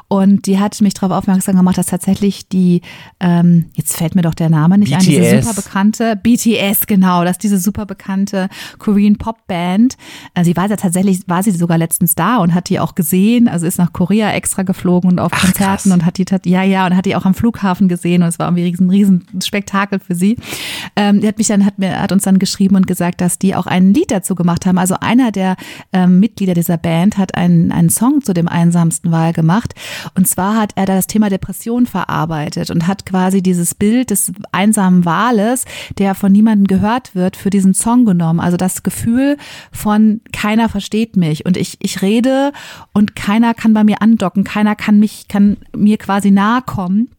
Und 0.08 0.46
die 0.46 0.60
hat 0.60 0.79
mich 0.81 0.93
darauf 0.93 1.12
aufmerksam 1.17 1.58
gemacht, 1.58 1.77
dass 1.77 1.88
tatsächlich 1.88 2.48
die, 2.48 2.81
ähm, 3.19 3.65
jetzt 3.74 3.98
fällt 3.98 4.15
mir 4.15 4.22
doch 4.22 4.34
der 4.34 4.50
Name 4.50 4.77
nicht 4.77 4.93
ein, 4.93 5.00
diese 5.00 5.19
BTS. 5.19 5.46
super 5.46 5.62
bekannte, 5.62 6.15
BTS, 6.15 6.88
genau, 6.88 7.24
dass 7.24 7.38
diese 7.38 7.60
super 7.60 7.86
bekannte 7.86 8.50
Korean 8.77 9.17
Pop 9.17 9.46
Band, 9.48 9.98
äh, 10.34 10.43
sie 10.43 10.55
war 10.55 10.69
ja 10.69 10.77
tatsächlich, 10.77 11.22
war 11.27 11.43
sie 11.43 11.51
sogar 11.51 11.77
letztens 11.77 12.15
da 12.15 12.38
und 12.38 12.53
hat 12.53 12.69
die 12.69 12.79
auch 12.79 12.96
gesehen, 12.96 13.48
also 13.48 13.65
ist 13.65 13.77
nach 13.77 13.93
Korea 13.93 14.31
extra 14.31 14.63
geflogen 14.63 15.12
und 15.12 15.19
auf 15.19 15.31
Ach, 15.34 15.41
Konzerten 15.41 15.89
krass. 15.89 15.93
und 15.93 16.05
hat 16.05 16.17
die, 16.17 16.25
ja, 16.50 16.63
ja, 16.63 16.86
und 16.86 16.96
hat 16.96 17.05
die 17.05 17.15
auch 17.15 17.25
am 17.25 17.34
Flughafen 17.34 17.88
gesehen 17.88 18.24
und 18.24 18.29
es 18.29 18.39
war 18.39 18.48
irgendwie 18.48 18.63
ein 18.63 18.89
riesen, 18.89 18.89
riesen 18.89 19.41
Spektakel 19.43 20.00
für 20.00 20.15
sie. 20.15 20.38
Ähm, 20.96 21.22
die 21.22 21.27
hat 21.27 21.38
mich 21.38 21.48
dann, 21.48 21.65
hat 21.65 21.79
mir, 21.79 22.01
hat 22.01 22.12
uns 22.12 22.24
dann 22.29 22.39
geschrieben 22.39 22.75
und 22.75 22.88
gesagt, 22.88 23.21
dass 23.21 23.39
die 23.39 23.56
auch 23.56 23.65
ein 23.65 23.93
Lied 23.93 24.12
dazu 24.12 24.36
gemacht 24.36 24.65
haben. 24.65 24.77
Also 24.77 24.95
einer 24.99 25.32
der 25.32 25.56
ähm, 25.91 26.19
Mitglieder 26.19 26.54
dieser 26.54 26.77
Band 26.77 27.17
hat 27.17 27.36
einen, 27.36 27.71
einen 27.71 27.89
Song 27.89 28.21
zu 28.21 28.34
dem 28.34 28.47
einsamsten 28.47 29.12
Wahl 29.12 29.34
gemacht. 29.34 29.73
Und 30.15 30.27
zwar 30.27 30.56
hat 30.56 30.71
er 30.75 30.86
da 30.86 30.95
das 30.95 31.08
Thema 31.08 31.30
Depression 31.30 31.86
verarbeitet 31.86 32.69
und 32.69 32.88
hat 32.88 33.06
quasi 33.06 33.41
dieses 33.41 33.75
Bild 33.75 34.12
des 34.12 34.32
einsamen 34.51 35.06
Wales, 35.06 35.65
der 35.97 36.15
von 36.15 36.32
niemandem 36.32 36.67
gehört 36.67 37.15
wird, 37.15 37.36
für 37.36 37.49
diesen 37.49 37.73
Song 37.73 38.06
genommen. 38.06 38.39
Also 38.39 38.58
das 38.58 38.84
Gefühl 38.84 39.38
von 39.71 40.21
keiner 40.32 40.69
versteht 40.69 41.17
mich 41.17 41.45
und 41.45 41.58
ich, 41.58 41.77
ich 41.82 42.01
rede 42.01 42.51
und 42.93 43.15
keiner 43.15 43.54
kann 43.54 43.73
bei 43.73 43.84
mir 43.84 44.01
andocken, 44.01 44.43
keiner 44.43 44.75
kann 44.75 44.99
mich, 44.99 45.27
kann 45.27 45.58
mir 45.75 45.97
quasi 45.97 46.32
nahe 46.32 46.62
kommen 46.62 47.10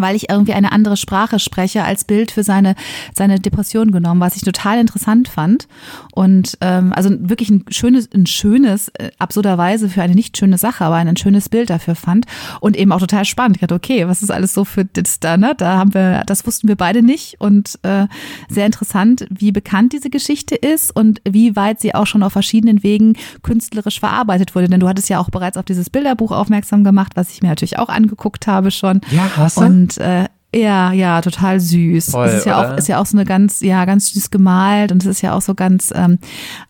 weil 0.00 0.16
ich 0.16 0.30
irgendwie 0.30 0.52
eine 0.52 0.72
andere 0.72 0.96
Sprache 0.96 1.38
spreche, 1.38 1.84
als 1.84 2.04
Bild 2.04 2.30
für 2.30 2.42
seine, 2.42 2.74
seine 3.14 3.40
Depression 3.40 3.92
genommen, 3.92 4.20
was 4.20 4.36
ich 4.36 4.42
total 4.42 4.78
interessant 4.78 5.28
fand. 5.28 5.68
Und 6.12 6.58
ähm, 6.60 6.92
also 6.92 7.10
wirklich 7.18 7.50
ein 7.50 7.64
schönes, 7.70 8.08
ein 8.12 8.26
schönes, 8.26 8.88
äh, 8.90 9.10
absurderweise 9.18 9.88
für 9.88 10.02
eine 10.02 10.14
nicht 10.14 10.36
schöne 10.36 10.58
Sache, 10.58 10.84
aber 10.84 10.96
ein 10.96 11.16
schönes 11.16 11.48
Bild 11.48 11.70
dafür 11.70 11.94
fand. 11.94 12.26
Und 12.60 12.76
eben 12.76 12.92
auch 12.92 13.00
total 13.00 13.24
spannend. 13.24 13.56
Ich 13.56 13.60
dachte, 13.60 13.74
okay, 13.74 14.08
was 14.08 14.22
ist 14.22 14.30
alles 14.30 14.54
so 14.54 14.64
für 14.64 14.84
das 14.84 15.20
da, 15.20 15.36
ne? 15.36 15.54
Da 15.56 15.78
haben 15.78 15.94
wir, 15.94 16.22
das 16.26 16.46
wussten 16.46 16.68
wir 16.68 16.76
beide 16.76 17.02
nicht. 17.02 17.36
Und 17.40 17.78
äh, 17.82 18.06
sehr 18.48 18.66
interessant, 18.66 19.26
wie 19.30 19.52
bekannt 19.52 19.92
diese 19.92 20.10
Geschichte 20.10 20.54
ist 20.54 20.94
und 20.94 21.20
wie 21.28 21.56
weit 21.56 21.80
sie 21.80 21.94
auch 21.94 22.06
schon 22.06 22.22
auf 22.22 22.32
verschiedenen 22.32 22.82
Wegen 22.82 23.14
künstlerisch 23.42 24.00
verarbeitet 24.00 24.54
wurde. 24.54 24.68
Denn 24.68 24.80
du 24.80 24.88
hattest 24.88 25.08
ja 25.08 25.18
auch 25.18 25.30
bereits 25.30 25.56
auf 25.56 25.64
dieses 25.64 25.90
Bilderbuch 25.90 26.32
aufmerksam 26.32 26.84
gemacht, 26.84 27.12
was 27.14 27.30
ich 27.30 27.42
mir 27.42 27.48
natürlich 27.48 27.78
auch 27.78 27.88
angeguckt 27.88 28.46
habe 28.46 28.70
schon. 28.70 29.00
Ja, 29.10 29.30
hast 29.36 29.56
du? 29.56 29.62
Und 29.62 29.87
äh, 29.96 30.26
ja, 30.54 30.92
ja, 30.92 31.20
total 31.20 31.60
süß. 31.60 32.10
Voll, 32.10 32.26
es 32.26 32.34
ist 32.34 32.46
ja 32.46 32.58
oder? 32.58 32.74
auch, 32.74 32.78
ist 32.78 32.88
ja 32.88 33.00
auch 33.00 33.06
so 33.06 33.16
eine 33.16 33.26
ganz, 33.26 33.60
ja, 33.60 33.84
ganz 33.84 34.12
süß 34.12 34.30
gemalt 34.30 34.92
und 34.92 35.02
es 35.02 35.06
ist 35.08 35.22
ja 35.22 35.34
auch 35.34 35.42
so 35.42 35.54
ganz 35.54 35.92
ähm, 35.94 36.18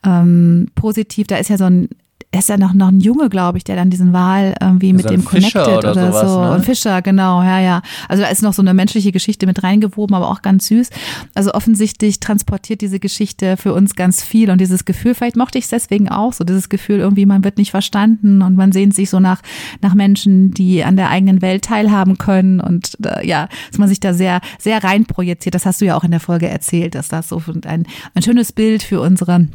ähm, 0.04 0.68
positiv. 0.74 1.26
Da 1.26 1.37
ist 1.37 1.48
ja 1.48 1.57
so 1.57 1.64
ein 1.64 1.88
er 2.31 2.41
ist 2.41 2.51
ja 2.51 2.59
noch, 2.59 2.75
noch 2.75 2.88
ein 2.88 3.01
Junge, 3.01 3.31
glaube 3.31 3.57
ich, 3.57 3.64
der 3.64 3.77
dann 3.77 3.88
diesen 3.88 4.12
Wal 4.12 4.55
irgendwie 4.61 4.93
mit 4.93 5.05
So 5.05 5.09
ein 5.09 5.21
dem 5.21 5.27
Fischer 5.27 5.64
connected 5.64 5.79
oder 5.79 5.93
oder, 5.93 6.12
sowas, 6.12 6.31
so. 6.31 6.41
ne? 6.41 6.51
Ein 6.53 6.62
Fischer, 6.62 7.01
genau, 7.01 7.43
ja, 7.43 7.59
ja. 7.59 7.83
Also 8.07 8.23
da 8.23 8.29
ist 8.29 8.43
noch 8.43 8.53
so 8.53 8.61
eine 8.61 8.75
menschliche 8.75 9.12
Geschichte 9.12 9.47
mit 9.47 9.62
reingewoben, 9.62 10.14
aber 10.14 10.29
auch 10.29 10.43
ganz 10.43 10.67
süß. 10.67 10.91
Also 11.35 11.53
offensichtlich 11.53 12.21
transportiert 12.21 12.83
diese 12.83 13.01
Geschichte 13.01 13.57
für 13.57 13.73
uns 13.73 13.97
ganz 13.97 14.23
viel 14.23 14.51
und 14.51 14.61
dieses 14.61 14.85
Gefühl, 14.85 15.14
vielleicht 15.14 15.37
mochte 15.37 15.57
ich 15.57 15.64
es 15.64 15.71
deswegen 15.71 16.11
auch, 16.11 16.35
so 16.35 16.45
dieses 16.45 16.69
Gefühl 16.69 16.99
irgendwie, 16.99 17.25
man 17.25 17.45
wird 17.45 17.57
nicht 17.57 17.71
verstanden 17.71 18.43
und 18.43 18.57
man 18.57 18.73
sehnt 18.73 18.95
sich 18.95 19.09
so 19.09 19.21
nach, 19.21 19.41
nach 19.81 19.95
Menschen, 19.95 20.53
die 20.53 20.85
an 20.85 20.97
der 20.97 21.09
eigenen 21.09 21.41
Welt 21.41 21.64
teilhaben 21.64 22.19
können 22.19 22.61
und 22.61 22.99
äh, 23.07 23.27
ja, 23.27 23.49
dass 23.71 23.79
man 23.79 23.88
sich 23.88 24.01
da 24.01 24.12
sehr, 24.12 24.43
sehr 24.59 24.85
reinprojiziert. 24.85 25.55
Das 25.55 25.64
hast 25.64 25.81
du 25.81 25.87
ja 25.87 25.97
auch 25.97 26.05
in 26.05 26.11
der 26.11 26.21
Folge 26.21 26.49
erzählt, 26.49 26.95
dass 26.95 27.09
das 27.09 27.31
so 27.31 27.43
ein, 27.64 27.87
ein 28.14 28.23
schönes 28.23 28.53
Bild 28.53 28.83
für 28.83 29.01
unsere 29.01 29.49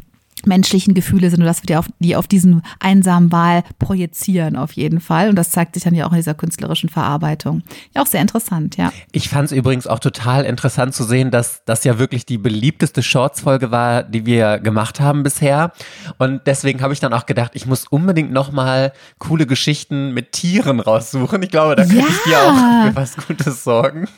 menschlichen 0.46 0.94
Gefühle 0.94 1.30
sind 1.30 1.40
und 1.40 1.46
dass 1.46 1.62
wir 1.62 1.66
die 1.68 1.76
auf, 1.76 1.86
die 2.00 2.16
auf 2.16 2.26
diesen 2.28 2.62
einsamen 2.80 3.32
Wal 3.32 3.62
projizieren 3.78 4.56
auf 4.56 4.72
jeden 4.72 5.00
Fall. 5.00 5.28
Und 5.30 5.36
das 5.36 5.50
zeigt 5.50 5.74
sich 5.74 5.84
dann 5.84 5.94
ja 5.94 6.06
auch 6.06 6.10
in 6.10 6.16
dieser 6.16 6.34
künstlerischen 6.34 6.88
Verarbeitung. 6.90 7.62
Ja, 7.94 8.02
auch 8.02 8.06
sehr 8.06 8.20
interessant, 8.20 8.76
ja. 8.76 8.92
Ich 9.12 9.28
fand 9.28 9.46
es 9.46 9.52
übrigens 9.52 9.86
auch 9.86 10.00
total 10.00 10.44
interessant 10.44 10.94
zu 10.94 11.04
sehen, 11.04 11.30
dass 11.30 11.62
das 11.64 11.84
ja 11.84 11.98
wirklich 11.98 12.26
die 12.26 12.36
beliebteste 12.36 13.02
Shorts-Folge 13.02 13.70
war, 13.70 14.02
die 14.02 14.26
wir 14.26 14.58
gemacht 14.58 15.00
haben 15.00 15.22
bisher. 15.22 15.72
Und 16.18 16.42
deswegen 16.46 16.82
habe 16.82 16.92
ich 16.92 17.00
dann 17.00 17.12
auch 17.14 17.26
gedacht, 17.26 17.52
ich 17.54 17.66
muss 17.66 17.86
unbedingt 17.88 18.32
nochmal 18.32 18.92
coole 19.18 19.46
Geschichten 19.46 20.12
mit 20.12 20.32
Tieren 20.32 20.80
raussuchen. 20.80 21.42
Ich 21.42 21.50
glaube, 21.50 21.76
da 21.76 21.84
könnte 21.84 22.04
ich 22.08 22.22
dir 22.24 22.32
Ja. 22.32 22.50
auch 22.84 22.88
für 22.90 22.96
was 22.96 23.16
Gutes 23.26 23.64
sorgen. 23.64 24.08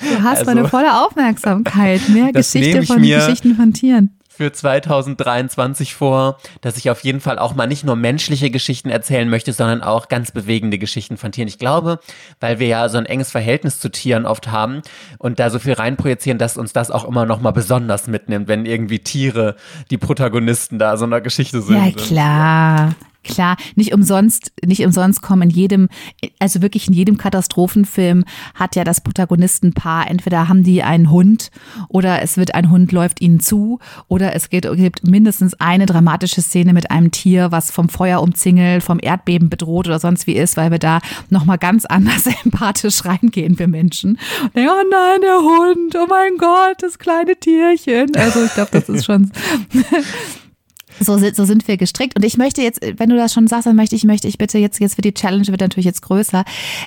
Du 0.00 0.22
hast 0.22 0.38
Also- 0.38 0.44
meine 0.46 0.68
volle 0.68 1.04
Aufmerksamkeit. 1.04 2.08
Mehr 2.08 2.14
nehme 2.26 2.32
Geschichte 2.32 2.78
ich 2.78 2.86
von 2.86 3.00
mir- 3.00 3.18
Geschichten 3.18 3.54
von 3.56 3.72
Tieren. 3.72 4.16
Für 4.36 4.52
2023 4.52 5.94
vor, 5.94 6.38
dass 6.60 6.76
ich 6.76 6.90
auf 6.90 7.04
jeden 7.04 7.20
Fall 7.20 7.38
auch 7.38 7.54
mal 7.54 7.66
nicht 7.66 7.84
nur 7.84 7.94
menschliche 7.94 8.50
Geschichten 8.50 8.90
erzählen 8.90 9.28
möchte, 9.28 9.52
sondern 9.52 9.82
auch 9.82 10.08
ganz 10.08 10.32
bewegende 10.32 10.78
Geschichten 10.78 11.16
von 11.16 11.30
Tieren. 11.30 11.46
Ich 11.46 11.58
glaube, 11.58 12.00
weil 12.40 12.58
wir 12.58 12.66
ja 12.66 12.88
so 12.88 12.98
ein 12.98 13.06
enges 13.06 13.30
Verhältnis 13.30 13.78
zu 13.78 13.90
Tieren 13.90 14.26
oft 14.26 14.50
haben 14.50 14.82
und 15.18 15.38
da 15.38 15.50
so 15.50 15.58
viel 15.58 15.74
reinprojizieren, 15.74 16.38
dass 16.38 16.56
uns 16.56 16.72
das 16.72 16.90
auch 16.90 17.04
immer 17.04 17.26
noch 17.26 17.40
mal 17.40 17.52
besonders 17.52 18.08
mitnimmt, 18.08 18.48
wenn 18.48 18.66
irgendwie 18.66 18.98
Tiere 18.98 19.54
die 19.90 19.98
Protagonisten 19.98 20.78
da 20.78 20.96
so 20.96 21.04
einer 21.04 21.20
Geschichte 21.20 21.62
sind. 21.62 21.76
Ja, 21.76 21.92
klar. 21.92 22.94
Klar, 23.24 23.56
nicht 23.74 23.92
umsonst, 23.92 24.52
nicht 24.64 24.84
umsonst 24.84 25.22
kommen 25.22 25.42
in 25.42 25.50
jedem, 25.50 25.88
also 26.38 26.62
wirklich 26.62 26.88
in 26.88 26.94
jedem 26.94 27.16
Katastrophenfilm 27.18 28.24
hat 28.54 28.76
ja 28.76 28.84
das 28.84 29.00
Protagonistenpaar, 29.00 30.10
entweder 30.10 30.48
haben 30.48 30.62
die 30.62 30.82
einen 30.82 31.10
Hund 31.10 31.50
oder 31.88 32.22
es 32.22 32.36
wird 32.36 32.54
ein 32.54 32.70
Hund 32.70 32.92
läuft 32.92 33.20
ihnen 33.20 33.40
zu 33.40 33.78
oder 34.08 34.34
es 34.34 34.50
gibt, 34.50 34.70
gibt 34.76 35.06
mindestens 35.06 35.54
eine 35.60 35.86
dramatische 35.86 36.42
Szene 36.42 36.72
mit 36.72 36.90
einem 36.90 37.10
Tier, 37.10 37.50
was 37.50 37.70
vom 37.70 37.88
Feuer 37.88 38.22
umzingelt, 38.22 38.82
vom 38.82 38.98
Erdbeben 39.00 39.48
bedroht 39.48 39.86
oder 39.86 39.98
sonst 39.98 40.26
wie 40.26 40.34
ist, 40.34 40.56
weil 40.56 40.70
wir 40.70 40.78
da 40.78 41.00
nochmal 41.30 41.58
ganz 41.58 41.84
anders 41.94 42.26
empathisch 42.44 43.04
reingehen 43.04 43.58
wir 43.58 43.68
Menschen. 43.68 44.18
Und 44.42 44.56
denken, 44.56 44.70
oh 44.70 44.88
nein, 44.90 45.20
der 45.20 45.38
Hund, 45.38 45.96
oh 45.96 46.06
mein 46.08 46.36
Gott, 46.38 46.82
das 46.82 46.98
kleine 46.98 47.36
Tierchen. 47.36 48.14
Also 48.16 48.44
ich 48.44 48.54
glaube, 48.54 48.70
das 48.72 48.88
ist 48.88 49.04
schon 49.04 49.30
so, 51.00 51.18
so 51.18 51.44
sind 51.44 51.66
wir 51.68 51.76
gestrickt. 51.76 52.16
Und 52.16 52.24
ich 52.24 52.36
möchte 52.36 52.62
jetzt, 52.62 52.80
wenn 52.98 53.08
du 53.10 53.16
das 53.16 53.32
schon 53.32 53.46
sagst, 53.46 53.66
dann 53.66 53.76
möchte 53.76 53.96
ich, 53.96 54.04
möchte 54.04 54.28
ich 54.28 54.38
bitte 54.38 54.58
jetzt, 54.58 54.80
jetzt 54.80 54.96
wird 54.96 55.04
die 55.04 55.14
Challenge 55.14 55.46
wird 55.48 55.60
natürlich 55.60 55.86
jetzt 55.86 56.02
größer. 56.02 56.44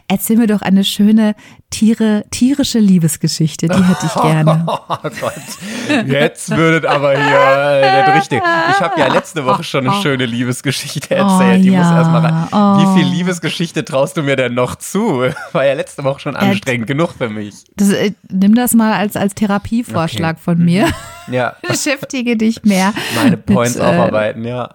Erzähl 0.08 0.38
mir 0.38 0.48
doch 0.48 0.62
eine 0.62 0.84
schöne 0.84 1.36
Tiere, 1.70 2.24
tierische 2.32 2.80
Liebesgeschichte. 2.80 3.68
Die 3.68 3.84
hätte 3.84 4.06
ich 4.06 4.22
gerne. 4.22 4.66
Oh 4.90 5.10
Gott. 5.22 6.08
Jetzt 6.08 6.50
würdet 6.50 6.86
aber 6.86 7.12
hier 7.12 7.20
äh, 7.20 8.06
der 8.06 8.16
Richtige. 8.16 8.42
Ich 8.72 8.80
habe 8.80 9.00
ja 9.00 9.08
letzte 9.08 9.46
Woche 9.46 9.64
schon 9.64 9.88
eine 9.88 10.02
schöne 10.02 10.26
Liebesgeschichte 10.26 11.16
erzählt. 11.16 11.60
Oh, 11.60 11.64
die 11.64 11.72
muss 11.72 11.80
ja. 11.86 11.98
erstmal 11.98 12.26
rein. 12.26 12.48
Oh. 12.52 12.96
Wie 12.96 13.00
viel 13.00 13.12
Liebesgeschichte 13.12 13.84
traust 13.86 14.18
du 14.18 14.24
mir 14.24 14.36
denn 14.36 14.54
noch 14.54 14.76
zu? 14.76 15.24
War 15.52 15.66
ja 15.66 15.74
letzte 15.74 16.04
Woche 16.04 16.20
schon 16.20 16.36
anstrengend 16.36 16.88
genug 16.88 17.14
für 17.18 17.30
mich. 17.30 17.66
Das, 17.76 17.90
äh, 17.90 18.12
nimm 18.30 18.56
das 18.56 18.74
mal 18.74 18.94
als, 18.94 19.16
als 19.16 19.36
Therapievorschlag 19.36 20.36
Okay. 20.38 20.44
von 20.44 20.64
mir. 20.64 20.88
Ja. 21.32 21.56
Beschäftige 21.68 22.38
dich 22.38 22.64
mehr. 22.64 22.94
Meine 23.16 23.32
mit, 23.32 23.46
Points 23.46 23.76
äh, 23.76 23.82
aufarbeiten, 23.82 24.44
ja. 24.46 24.70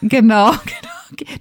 Genau, 0.00 0.50
genau. 0.64 0.88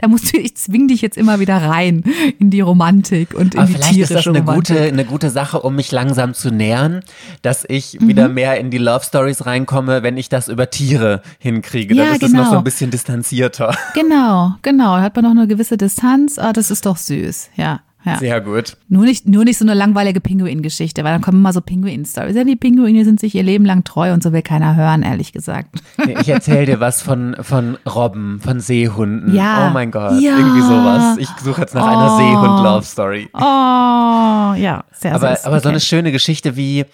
Da 0.02 0.10
musst 0.10 0.34
du, 0.34 0.38
ich 0.38 0.58
zwing 0.58 0.90
dich 0.90 1.02
jetzt 1.02 1.16
immer 1.18 1.40
wieder 1.40 1.56
rein 1.56 2.04
in 2.40 2.50
die 2.50 2.60
Romantik 2.60 3.34
und 3.34 3.54
in 3.56 3.62
Aber 3.62 3.68
die 3.70 3.74
vielleicht 3.76 3.98
ist 4.00 4.12
das 4.14 4.28
eine 4.28 4.40
Romantik. 4.40 4.76
gute, 4.76 4.84
eine 4.84 5.06
gute 5.06 5.30
Sache, 5.30 5.62
um 5.62 5.78
mich 5.78 5.92
langsam 5.94 6.34
zu 6.34 6.52
nähern, 6.52 7.00
dass 7.42 7.64
ich 7.70 7.98
Mhm. 8.00 8.08
wieder 8.10 8.28
mehr 8.28 8.60
in 8.60 8.70
die 8.70 8.78
Love 8.78 9.06
Stories 9.06 9.46
reinkomme, 9.46 10.04
wenn 10.04 10.18
ich 10.18 10.28
das 10.28 10.50
über 10.50 10.70
Tiere 10.70 11.22
hinkriege. 11.40 11.96
Dann 11.96 12.06
Ja, 12.08 12.12
ist 12.16 12.22
es 12.24 12.34
noch 12.34 12.44
so 12.44 12.50
genau. 12.50 12.58
ein 12.60 12.64
bisschen 12.66 12.92
distanzierter. 12.92 13.74
Genau, 13.94 14.52
genau. 14.62 14.98
Da 14.98 15.02
hat 15.04 15.16
man 15.16 15.24
noch 15.24 15.32
eine 15.32 15.48
gewisse 15.48 15.78
Distanz. 15.78 16.38
Ah, 16.38 16.52
das 16.52 16.70
ist 16.70 16.86
doch 16.86 16.98
süß. 16.98 17.52
Ja, 17.56 17.80
ja. 18.06 18.18
Sehr 18.18 18.42
gut. 18.42 18.78
Nur 18.90 19.04
nicht, 19.06 19.28
nur 19.28 19.44
nicht 19.44 19.58
so 19.58 19.66
eine 19.66 19.74
langweilige 19.74 20.22
Pinguin-Geschichte, 20.22 21.04
weil 21.04 21.14
dann 21.14 21.22
kommen 21.22 21.38
immer 21.40 21.54
so 21.54 21.62
Pinguin-Stories. 21.62 22.36
Ja, 22.36 22.44
die 22.44 22.56
Pinguine 22.56 23.04
sind 23.06 23.20
sich 23.20 23.36
ihr 23.36 23.44
Leben 23.44 23.66
lang 23.66 23.84
treu 23.84 24.12
und 24.14 24.24
so 24.24 24.34
will 24.34 24.42
keiner 24.42 24.76
hören, 24.76 25.04
ehrlich 25.04 25.34
gesagt. 25.34 25.76
Nee, 26.06 26.16
Ich 26.22 26.30
erzähle 26.30 26.66
dir 26.66 26.80
was 26.80 27.02
von, 27.02 27.36
von 27.42 27.78
Robben, 27.88 28.40
von 28.42 28.60
Seehunden. 28.60 29.34
Ja. 29.36 29.68
Oh 29.70 29.74
mein 29.74 29.92
Gott, 29.92 30.20
Ja. 30.22 30.38
irgendwie 30.38 30.62
sowas. 30.62 31.18
Ich 31.20 31.30
suche 31.44 31.62
jetzt 31.62 31.76
nach 31.76 31.86
einer 31.88 32.14
Oh. 32.14 32.18
Seehund-Love-Story. 32.18 33.30
Oh, 33.34 33.40
ja, 33.40 34.84
sehr 34.94 35.16
Aber, 35.16 35.36
süß. 35.36 35.46
aber 35.46 35.56
so 35.60 35.62
Okay. 35.62 35.70
eine 35.70 35.80
schöne 35.80 36.12
Geschichte 36.12 36.56
wie, 36.56 36.86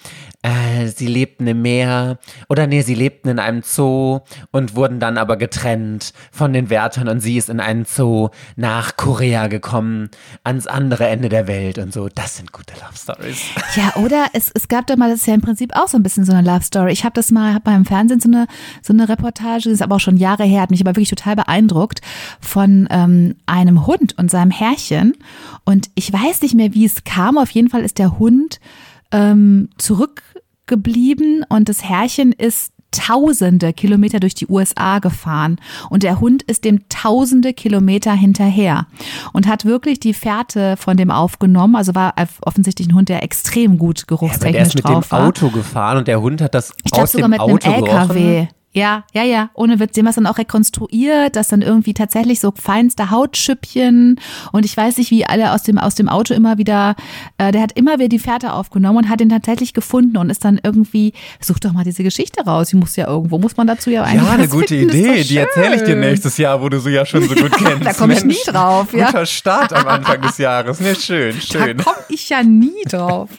äh, 0.44 0.88
sie 0.88 1.08
lebten 1.08 1.48
im 1.48 1.62
Meer 1.62 2.20
oder 2.48 2.68
nee, 2.68 2.82
sie 2.82 2.94
lebten 2.94 3.30
in 3.30 3.40
einem 3.40 3.64
Zoo 3.64 4.20
und 4.52 4.76
wurden 4.76 5.00
dann 5.00 5.18
aber 5.18 5.36
getrennt 5.36 6.14
von 6.32 6.54
den 6.54 6.70
Wärtern 6.70 7.08
und 7.08 7.22
sie 7.22 7.38
ist 7.38 7.50
in 7.50 7.60
einen 7.60 7.86
Zoo 7.86 8.30
nach 8.56 8.98
Korea 8.98 9.48
gekommen, 9.48 10.10
ans 10.44 10.68
andere 10.68 11.08
Ende 11.08 11.30
der 11.30 11.48
Welt 11.48 11.80
und 11.80 11.92
so. 11.92 12.08
Das 12.08 12.38
sind 12.38 12.52
gute 12.52 12.76
Love 12.76 12.96
Stories. 12.96 13.42
Ja, 13.76 13.96
oder 13.96 14.28
es, 14.34 14.52
es 14.54 14.68
gab 14.68 14.86
da 14.88 14.96
mal, 14.96 15.10
das 15.10 15.22
ist 15.22 15.28
ja 15.28 15.34
im 15.34 15.42
Prinzip 15.42 15.76
auch 15.76 15.88
so 15.88 15.98
ein 15.98 16.04
bisschen 16.04 16.24
so 16.24 16.34
eine 16.34 16.48
Love 16.48 16.64
Story. 16.64 16.92
Ich 16.92 17.04
habe 17.04 17.14
das 17.14 17.32
mal, 17.32 17.54
habe 17.54 17.70
mal 17.72 17.76
im 17.76 17.86
Fernsehen 17.86 18.20
so 18.20 18.30
eine, 18.30 18.48
so 18.84 18.94
eine 18.94 19.10
Reportage, 19.10 19.64
das 19.64 19.74
ist 19.74 19.82
aber 19.82 19.96
auch 19.96 20.00
schon 20.00 20.18
Jahre 20.18 20.44
her, 20.44 20.62
hat 20.62 20.72
mich 20.72 20.82
aber 20.82 20.92
wirklich 20.92 21.10
total 21.10 21.36
beeindruckt, 21.36 22.02
von 22.40 22.88
ähm, 22.92 23.36
einem 23.48 23.88
Hund 23.88 24.18
und 24.18 24.30
seinem 24.30 24.52
Herrchen. 24.52 25.14
Und 25.66 25.90
ich 25.96 26.14
weiß 26.14 26.44
nicht 26.44 26.54
mehr, 26.54 26.74
wie 26.74 26.86
es 26.86 27.04
kam. 27.04 27.38
Auf 27.38 27.50
jeden 27.50 27.70
Fall 27.70 27.82
ist 27.82 27.98
der 27.98 28.20
Hund 28.20 28.60
ähm, 29.12 29.70
zurückgeblieben 29.78 31.46
und 31.50 31.70
das 31.70 31.84
Herrchen 31.84 32.32
ist 32.32 32.72
tausende 32.92 33.74
Kilometer 33.74 34.20
durch 34.20 34.34
die 34.34 34.48
USA 34.48 35.00
gefahren 35.00 35.58
und 35.90 36.04
der 36.04 36.20
Hund 36.20 36.44
ist 36.44 36.64
dem 36.64 36.88
tausende 36.90 37.54
Kilometer 37.54 38.14
hinterher 38.14 38.88
und 39.34 39.48
hat 39.48 39.66
wirklich 39.66 40.00
die 40.00 40.14
Fährte 40.14 40.78
von 40.78 40.96
dem 40.98 41.12
aufgenommen. 41.12 41.76
Also 41.76 41.96
war 41.96 42.14
offensichtlich 42.42 42.88
ein 42.88 42.96
Hund, 42.96 43.10
der 43.10 43.24
extrem 43.24 43.78
gut 43.78 44.04
Aber 44.08 44.18
der 44.18 44.18
geruchstechnisch 44.18 44.68
ist 44.68 44.76
mit 44.76 44.88
dem 44.88 45.12
war. 45.12 45.28
Auto 45.28 45.50
gefahren 45.50 45.98
und 45.98 46.08
der 46.08 46.22
Hund 46.22 46.42
hat 46.42 46.56
das 46.56 46.72
Ich 46.84 46.94
aus 46.94 47.12
sogar 47.12 47.28
dem 47.28 47.32
mit 47.32 47.40
Auto 47.42 47.70
einem 47.70 47.84
LKW. 47.86 48.14
gerochen. 48.14 48.48
Ja, 48.78 49.04
ja, 49.14 49.24
ja, 49.24 49.50
ohne 49.56 49.80
Witz. 49.80 49.94
Dem 49.94 50.06
was 50.06 50.16
dann 50.16 50.28
auch 50.28 50.38
rekonstruiert, 50.38 51.36
dass 51.36 51.48
dann 51.48 51.62
irgendwie 51.62 51.94
tatsächlich 51.94 52.40
so 52.40 52.54
feinste 52.56 53.10
Hautschüppchen 53.10 54.20
und 54.52 54.66
ich 54.66 54.76
weiß 54.76 54.98
nicht, 54.98 55.10
wie 55.12 55.26
alle 55.26 55.52
aus 55.54 55.64
dem, 55.64 55.78
aus 55.78 55.96
dem 55.96 56.10
Auto 56.10 56.34
immer 56.34 56.58
wieder, 56.58 56.96
äh, 57.38 57.52
der 57.52 57.62
hat 57.62 57.72
immer 57.74 57.96
wieder 57.98 58.10
die 58.10 58.20
Fährte 58.20 58.54
aufgenommen 58.54 58.98
und 59.00 59.10
hat 59.10 59.22
ihn 59.22 59.30
tatsächlich 59.30 59.74
gefunden 59.74 60.18
und 60.18 60.30
ist 60.30 60.46
dann 60.46 60.60
irgendwie, 60.62 61.14
such 61.40 61.60
doch 61.60 61.74
mal 61.74 61.84
diese 61.84 62.04
Geschichte 62.04 62.44
raus. 62.44 62.70
Die 62.70 62.76
muss 62.76 62.96
ja 62.96 63.08
irgendwo, 63.08 63.40
muss 63.40 63.58
man 63.58 63.66
dazu 63.68 63.90
ja 63.90 64.04
eigentlich 64.04 64.24
Ja, 64.28 64.34
eine 64.34 64.48
gute 64.48 64.68
finden. 64.78 64.90
Idee. 64.96 65.24
Die 65.24 65.38
erzähle 65.38 65.76
ich 65.76 65.84
dir 65.84 65.96
nächstes 65.96 66.38
Jahr, 66.38 66.62
wo 66.62 66.70
du 66.70 66.80
sie 66.80 66.92
ja 66.92 67.06
schon 67.06 67.24
so 67.28 67.34
gut 67.36 67.52
kennst. 67.58 67.86
da 67.86 67.94
komm 67.94 68.12
ich 68.12 68.24
Mensch, 68.24 68.46
nie 68.46 68.52
drauf, 68.52 68.94
ja. 68.94 69.08
Guter 69.08 69.26
Start 69.26 69.74
am 69.74 69.88
Anfang 69.88 70.22
des 70.22 70.38
Jahres. 70.38 70.80
Ne, 70.80 70.96
schön, 70.96 71.36
Da 71.52 71.66
schön. 71.66 71.78
komme 71.78 71.98
ich 72.10 72.30
ja 72.30 72.44
nie 72.44 72.84
drauf. 72.88 73.30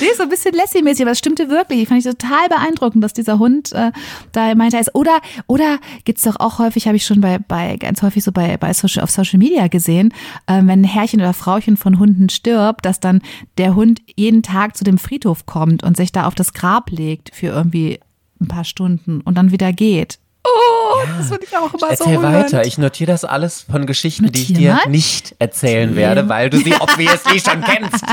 Nee, 0.00 0.06
so 0.16 0.24
ein 0.24 0.28
bisschen 0.28 0.54
Lassie-mäßig, 0.54 1.02
aber 1.02 1.12
es 1.12 1.18
stimmte 1.18 1.48
wirklich. 1.48 1.80
Ich 1.82 1.88
fand 1.88 2.04
ich 2.04 2.10
total 2.12 2.48
beeindruckend, 2.48 3.02
dass 3.02 3.12
dieser 3.12 3.38
Hund 3.38 3.72
äh, 3.72 3.90
da 4.32 4.54
meinte, 4.54 4.81
ist. 4.82 4.94
Oder, 4.94 5.20
oder 5.46 5.78
gibt's 6.04 6.22
doch 6.22 6.36
auch 6.38 6.58
häufig, 6.58 6.86
habe 6.86 6.96
ich 6.96 7.04
schon 7.04 7.20
bei, 7.20 7.38
bei 7.38 7.76
ganz 7.76 8.02
häufig 8.02 8.22
so 8.22 8.32
bei, 8.32 8.56
bei 8.56 8.72
Social, 8.72 9.02
auf 9.02 9.10
Social 9.10 9.38
Media 9.38 9.68
gesehen, 9.68 10.12
äh, 10.46 10.58
wenn 10.58 10.82
ein 10.82 10.84
Herrchen 10.84 11.20
oder 11.20 11.32
Frauchen 11.32 11.76
von 11.76 11.98
Hunden 11.98 12.28
stirbt, 12.28 12.84
dass 12.84 13.00
dann 13.00 13.22
der 13.58 13.74
Hund 13.74 14.02
jeden 14.16 14.42
Tag 14.42 14.76
zu 14.76 14.84
dem 14.84 14.98
Friedhof 14.98 15.46
kommt 15.46 15.82
und 15.82 15.96
sich 15.96 16.12
da 16.12 16.26
auf 16.26 16.34
das 16.34 16.52
Grab 16.52 16.90
legt 16.90 17.34
für 17.34 17.48
irgendwie 17.48 18.00
ein 18.40 18.48
paar 18.48 18.64
Stunden 18.64 19.20
und 19.20 19.36
dann 19.36 19.52
wieder 19.52 19.72
geht. 19.72 20.18
Oh, 20.44 20.98
das 21.18 21.28
finde 21.28 21.44
ich 21.44 21.56
auch 21.56 21.72
immer 21.72 21.78
so 21.78 21.86
Erzähl 21.86 22.22
weiter. 22.22 22.66
Ich 22.66 22.76
notiere 22.76 23.12
das 23.12 23.24
alles 23.24 23.62
von 23.62 23.86
Geschichten, 23.86 24.32
die 24.32 24.42
ich 24.42 24.48
Notier 24.50 24.70
dir 24.70 24.74
mal. 24.74 24.90
nicht 24.90 25.36
erzählen 25.38 25.94
werde, 25.94 26.28
weil 26.28 26.50
du 26.50 26.58
sie 26.58 26.74
obviously 26.74 27.40
schon 27.40 27.62
kennst. 27.62 28.04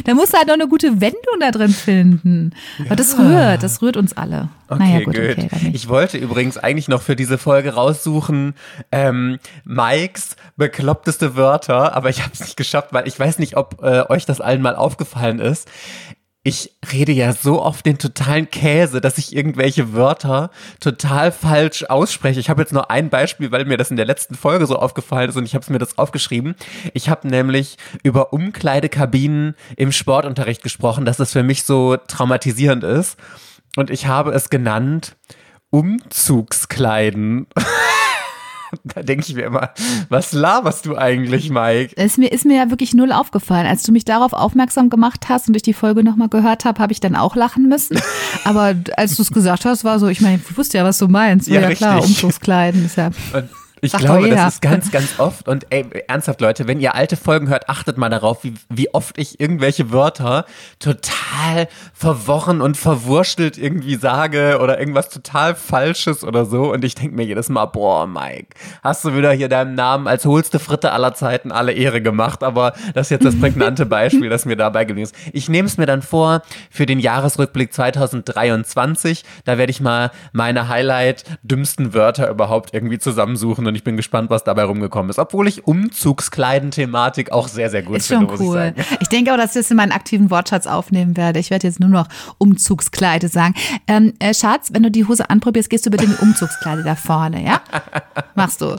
Da 0.04 0.14
musst 0.14 0.34
du 0.34 0.38
halt 0.38 0.48
noch 0.48 0.56
eine 0.56 0.68
gute 0.68 1.00
Wendung 1.00 1.40
da 1.40 1.52
drin 1.52 1.70
finden. 1.70 2.54
Aber 2.86 2.96
das 2.96 3.18
rührt, 3.18 3.64
das 3.64 3.82
rührt 3.82 3.98
uns 3.98 4.16
alle. 4.16 4.50
Okay, 4.68 4.80
naja, 4.84 5.00
gut, 5.06 5.16
gut. 5.16 5.46
okay. 5.46 5.72
Ich 5.74 5.88
wollte 5.88 6.18
übrigens 6.18 6.58
eigentlich 6.58 6.88
noch 6.88 7.02
für 7.02 7.16
diese 7.16 7.38
Folge 7.38 7.74
raussuchen, 7.74 8.56
ähm, 8.92 9.40
Mikes 9.64 10.36
bekloppteste 10.58 11.36
Wörter, 11.36 11.96
aber 11.96 12.10
ich 12.10 12.22
habe 12.22 12.32
es 12.34 12.42
nicht 12.42 12.58
geschafft, 12.58 12.90
weil 12.92 13.08
ich 13.08 13.18
weiß 13.18 13.40
nicht, 13.40 13.56
ob 13.56 13.82
äh, 13.82 14.04
euch 14.10 14.26
das 14.26 14.42
allen 14.42 14.62
mal 14.62 14.76
aufgefallen 14.76 15.40
ist. 15.40 15.70
Ich 16.48 16.72
rede 16.94 17.12
ja 17.12 17.34
so 17.34 17.62
oft 17.62 17.86
den 17.86 17.98
totalen 17.98 18.50
Käse, 18.50 19.02
dass 19.02 19.18
ich 19.18 19.36
irgendwelche 19.36 19.92
Wörter 19.92 20.50
total 20.80 21.34
falsch 21.34 21.84
ausspreche. 21.84 22.40
Ich 22.40 22.50
habe 22.50 22.62
jetzt 22.62 22.72
nur 22.72 22.90
ein 22.90 23.10
Beispiel, 23.10 23.52
weil 23.52 23.66
mir 23.66 23.76
das 23.76 23.92
in 23.92 23.98
der 23.98 24.06
letzten 24.06 24.34
Folge 24.34 24.66
so 24.66 24.78
aufgefallen 24.78 25.28
ist 25.28 25.36
und 25.36 25.44
ich 25.44 25.56
habe 25.56 25.70
mir 25.74 25.78
das 25.78 25.98
aufgeschrieben. 25.98 26.56
Ich 26.94 27.10
habe 27.10 27.28
nämlich 27.28 27.76
über 28.02 28.32
Umkleidekabinen 28.32 29.56
im 29.76 29.92
Sportunterricht 29.92 30.64
gesprochen, 30.64 31.04
dass 31.04 31.18
das 31.18 31.34
für 31.34 31.44
mich 31.44 31.64
so 31.64 31.98
traumatisierend 31.98 32.86
ist. 32.86 33.18
Und 33.76 33.90
ich 33.90 34.08
habe 34.08 34.32
es 34.32 34.50
genannt 34.50 35.18
Umzugskleiden. 35.70 37.48
da 38.84 39.02
denke 39.04 39.26
ich 39.28 39.36
mir 39.36 39.46
immer, 39.46 39.72
was 40.10 40.34
laberst 40.34 40.86
du 40.86 40.98
eigentlich, 40.98 41.50
Mike? 41.50 41.94
Es 41.96 42.18
mir, 42.18 42.32
ist 42.32 42.46
mir 42.46 42.58
ja 42.58 42.70
wirklich 42.70 42.94
null 42.94 43.12
aufgefallen. 43.12 43.68
Als 43.68 43.84
du 43.84 43.92
mich 43.92 44.06
darauf 44.06 44.34
aufmerksam 44.34 44.90
gemacht 44.90 45.30
hast 45.30 45.48
und 45.48 45.56
ich 45.56 45.62
die 45.64 45.74
Folge 45.74 46.04
nochmal 46.04 46.30
gehört 46.30 46.66
habe, 46.66 46.80
habe 46.80 46.92
ich 46.92 47.00
dann 47.00 47.16
auch 47.16 47.36
lachen 47.36 47.68
müssen. 47.68 48.00
Aber 48.44 48.76
als 48.96 49.16
du 49.16 49.22
es 49.22 49.32
gesagt 49.32 49.66
hast, 49.66 49.84
war 49.84 50.00
so, 50.00 50.08
ich 50.08 50.22
meine, 50.22 50.40
ich 50.50 50.58
wusste 50.58 50.78
ja, 50.78 50.84
was 50.84 50.98
du 50.98 51.08
meinst. 51.08 51.50
War 51.50 51.56
Ja, 51.56 51.70
ja, 51.70 51.76
klar. 51.76 52.04
Umzugskleiden 52.04 52.86
ist 52.86 52.98
ja. 52.98 53.12
Und 53.34 53.50
ich 53.82 53.92
Sagt 53.92 54.06
glaube, 54.06 54.24
jeder. 54.24 54.36
das 54.38 54.56
ist 54.56 54.62
ganz, 54.62 54.92
ganz 54.92 55.20
oft. 55.20 55.48
Und 55.48 55.68
ey, 55.70 55.86
ernsthaft, 56.08 56.42
Leute, 56.42 56.68
wenn 56.68 56.80
ihr 56.80 56.96
alte 56.96 57.16
Folgen 57.16 57.48
hört, 57.48 57.70
achtet 57.70 57.98
mal 57.98 58.10
darauf, 58.10 58.44
wie, 58.44 58.56
wie 58.70 58.94
oft 58.94 59.18
ich 59.18 59.40
irgendwelche 59.40 59.92
Wörter 59.92 60.46
total 60.80 61.68
verworren 61.94 62.62
und 62.62 62.76
verwurstelt 62.78 63.58
irgendwie 63.58 63.96
sage 63.96 64.60
oder 64.62 64.80
irgendwas 64.80 65.10
total 65.10 65.54
Falsches 65.54 66.24
oder 66.24 66.46
so. 66.46 66.74
Und 66.74 66.84
ich 66.84 66.96
denke 66.96 67.16
mir 67.16 67.24
jedes 67.24 67.50
Mal, 67.50 67.66
boah, 67.66 68.08
Mike, 68.08 68.56
hast 68.84 69.06
du 69.06 69.16
wieder 69.16 69.32
hier 69.32 69.50
deinem 69.50 69.76
Namen 69.76 70.08
als 70.08 70.26
holste 70.26 70.58
Fritte 70.60 70.92
aller 70.92 71.14
Zeiten 71.14 71.52
alle 71.52 71.74
Ehre 71.74 72.02
gemacht. 72.02 72.44
Aber 72.44 72.74
das 72.96 73.08
ist 73.08 73.12
jetzt 73.12 73.26
das 73.26 73.40
prägnante 73.40 73.86
Beispiel, 73.98 74.30
das 74.30 74.46
mir 74.46 74.58
dabei 74.58 74.86
gelungen 74.86 75.04
ist. 75.04 75.16
Ich 75.34 75.50
nehme 75.50 75.68
es 75.68 75.78
mir 75.78 75.86
dann 75.86 76.02
vor 76.02 76.42
für 76.72 76.88
den 76.88 77.00
Jahresrückblick 77.00 77.74
2023. 77.74 79.24
Da 79.46 79.60
werde 79.60 79.70
ich 79.70 79.82
mal 79.82 80.12
meine 80.32 80.68
Highlight 80.68 81.26
dümmsten 81.44 81.94
Wörter 81.94 82.30
überhaupt 82.30 82.74
irgendwie 82.74 82.98
zusammensuchen 82.98 83.67
und 83.68 83.76
ich 83.76 83.84
bin 83.84 83.98
gespannt, 83.98 84.30
was 84.30 84.44
dabei 84.44 84.64
rumgekommen 84.64 85.10
ist. 85.10 85.20
Obwohl 85.20 85.48
ich 85.48 85.68
Umzugskleiden-Thematik 85.68 87.32
auch 87.32 87.48
sehr, 87.48 87.70
sehr 87.70 87.84
gut 87.84 87.98
Ist 87.98 88.08
finde, 88.08 88.28
schon 88.38 88.48
cool. 88.48 88.74
ich. 88.76 89.02
Ich, 89.02 89.08
denke 89.10 89.34
auch, 89.34 89.38
dass 89.38 89.56
ich 89.56 89.62
das 89.62 89.72
in 89.72 89.78
meinen 89.78 89.92
aktiven 89.92 90.30
Wortschatz 90.30 90.68
aufnehmen 90.68 91.18
werde. 91.18 91.40
Ich 91.40 91.50
werde 91.50 91.68
jetzt 91.68 91.80
nur 91.80 91.90
noch 91.90 92.08
Umzugskleide 92.38 93.28
sagen. 93.28 93.54
Ähm, 93.88 94.14
äh, 94.20 94.34
Schatz, 94.34 94.70
wenn 94.74 94.84
du 94.84 94.92
die 94.92 95.06
Hose 95.06 95.30
anprobierst, 95.30 95.70
gehst 95.70 95.86
du 95.86 95.90
bitte 95.90 96.06
in 96.06 96.12
die 96.12 96.18
Umzugskleide 96.24 96.84
da 96.84 96.96
vorne, 96.96 97.44
ja? 97.44 97.62
Machst 98.36 98.62
du. 98.62 98.76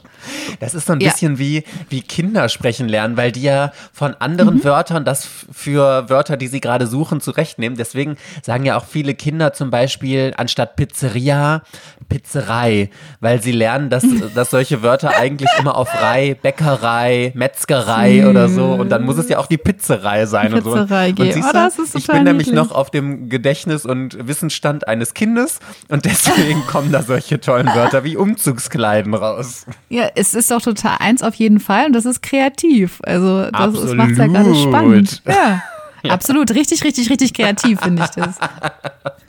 Das 0.61 0.75
ist 0.75 0.87
so 0.87 0.93
ein 0.93 1.01
Ja. 1.01 1.11
bisschen 1.11 1.39
wie, 1.39 1.65
wie 1.89 2.03
Kinder 2.03 2.49
sprechen 2.49 2.89
lernen, 2.89 3.17
weil 3.17 3.33
die 3.33 3.43
ja 3.43 3.73
von 3.93 4.15
anderen 4.15 4.57
Mhm. 4.57 4.65
Wörtern 4.65 5.05
das 5.05 5.27
für 5.53 6.09
Wörter, 6.09 6.37
die 6.37 6.47
sie 6.49 6.61
gerade 6.61 6.87
suchen, 6.87 7.21
zurechtnehmen. 7.21 7.77
Deswegen 7.77 8.17
sagen 8.43 8.65
ja 8.65 8.77
auch 8.77 8.85
viele 8.87 9.15
Kinder 9.15 9.53
zum 9.53 9.71
Beispiel 9.71 10.33
anstatt 10.37 10.77
Pizzeria 10.77 11.63
Pizzerei, 12.09 12.91
weil 13.21 13.43
sie 13.43 13.53
lernen, 13.53 13.91
dass, 13.91 14.03
dass 14.35 14.51
solche 14.51 14.78
Wörter 14.83 15.17
eigentlich 15.17 15.49
immer 15.59 15.77
auf 15.77 15.89
Rei, 16.01 16.37
Bäckerei, 16.41 17.33
Metzgerei 17.35 18.29
oder 18.29 18.49
so 18.49 18.67
und 18.73 18.89
dann 18.91 19.05
muss 19.05 19.19
es 19.19 19.29
ja 19.29 19.39
auch 19.39 19.47
die 19.47 19.59
Pizzerei 19.59 20.27
sein 20.27 20.53
und 20.55 20.65
so. 20.65 20.73
Pizzerei 20.73 21.09
Und 21.11 21.15
geben. 21.17 21.33
siehst 21.33 21.49
Oh, 21.49 21.53
du, 21.53 21.59
das 21.59 21.79
ist 21.79 21.95
ich 21.97 22.07
bin 22.07 22.25
nämlich 22.25 22.53
noch 22.53 22.73
auf 22.73 22.91
dem 22.91 23.29
Gedächtnis- 23.29 23.85
und 23.87 24.27
Wissensstand 24.27 24.87
eines 24.89 25.15
Kindes 25.15 25.61
und 25.89 26.05
deswegen 26.05 26.67
kommen 26.67 26.93
da 26.93 27.03
solche 27.03 27.41
tollen 27.41 27.67
Wörter 27.75 28.05
wie 28.05 28.17
Umzugskleiden 28.17 29.15
raus. 29.15 29.67
Ja, 29.89 30.09
es 30.15 30.35
ist 30.35 30.51
doch 30.51 30.63
total 30.63 30.97
eins 31.01 31.23
auf 31.23 31.35
jeden 31.35 31.61
Fall 31.61 31.87
und 31.87 31.93
das 31.95 32.07
ist 32.07 32.23
kreativ. 32.23 33.01
Also 33.05 33.51
das 33.51 33.95
macht 33.95 34.17
ja 34.17 34.27
gerade 34.27 34.55
spannend. 34.55 35.23
Ja. 35.27 35.63
Absolut, 36.09 36.53
richtig, 36.55 36.85
richtig, 36.85 37.11
richtig 37.11 37.35
kreativ 37.35 37.81
finde 37.81 38.05
ich 38.05 38.11
das. 38.11 38.37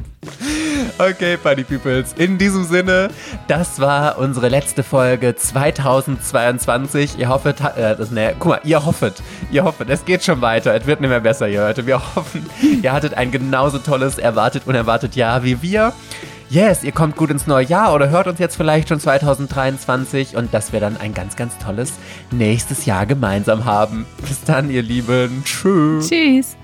Okay, 0.98 1.38
Party 1.38 1.64
Peoples. 1.64 2.14
In 2.18 2.38
diesem 2.38 2.66
Sinne, 2.66 3.10
das 3.48 3.80
war 3.80 4.18
unsere 4.18 4.50
letzte 4.50 4.84
Folge 4.84 5.36
2022. 5.36 7.18
Ihr 7.18 7.30
hoffet, 7.30 7.62
äh, 7.62 7.96
das, 7.96 8.12
ne, 8.12 8.36
guck 8.38 8.50
mal, 8.50 8.62
ihr 8.64 8.86
hoffet, 8.86 9.14
ihr 9.52 9.64
hoffet, 9.64 9.90
es 9.90 10.04
geht 10.04 10.24
schon 10.24 10.42
weiter. 10.42 10.76
Es 10.76 10.86
wird 10.86 11.00
nicht 11.02 11.10
mehr 11.10 11.22
besser, 11.22 11.48
ihr 11.48 11.62
Leute. 11.62 11.86
Wir 11.86 12.02
hoffen, 12.16 12.46
ihr 12.82 12.92
hattet 12.92 13.14
ein 13.14 13.32
genauso 13.32 13.80
tolles, 13.80 14.18
erwartet, 14.18 14.64
unerwartet 14.66 15.16
Jahr 15.16 15.44
wie 15.44 15.62
wir. 15.62 15.94
Yes, 16.50 16.84
ihr 16.84 16.92
kommt 16.92 17.16
gut 17.16 17.30
ins 17.30 17.46
neue 17.46 17.66
Jahr 17.66 17.94
oder 17.94 18.10
hört 18.10 18.28
uns 18.28 18.40
jetzt 18.40 18.56
vielleicht 18.58 18.90
schon 18.90 19.00
2023 19.00 20.36
und 20.36 20.54
dass 20.54 20.74
wir 20.74 20.80
dann 20.80 20.98
ein 20.98 21.14
ganz, 21.14 21.36
ganz 21.36 21.58
tolles 21.60 21.94
nächstes 22.32 22.86
Jahr 22.86 23.06
gemeinsam 23.06 23.66
haben. 23.66 24.08
Bis 24.28 24.44
dann, 24.44 24.72
ihr 24.72 24.82
Lieben. 24.82 25.44
Tschüss. 25.46 26.10
Tschüss. 26.10 26.59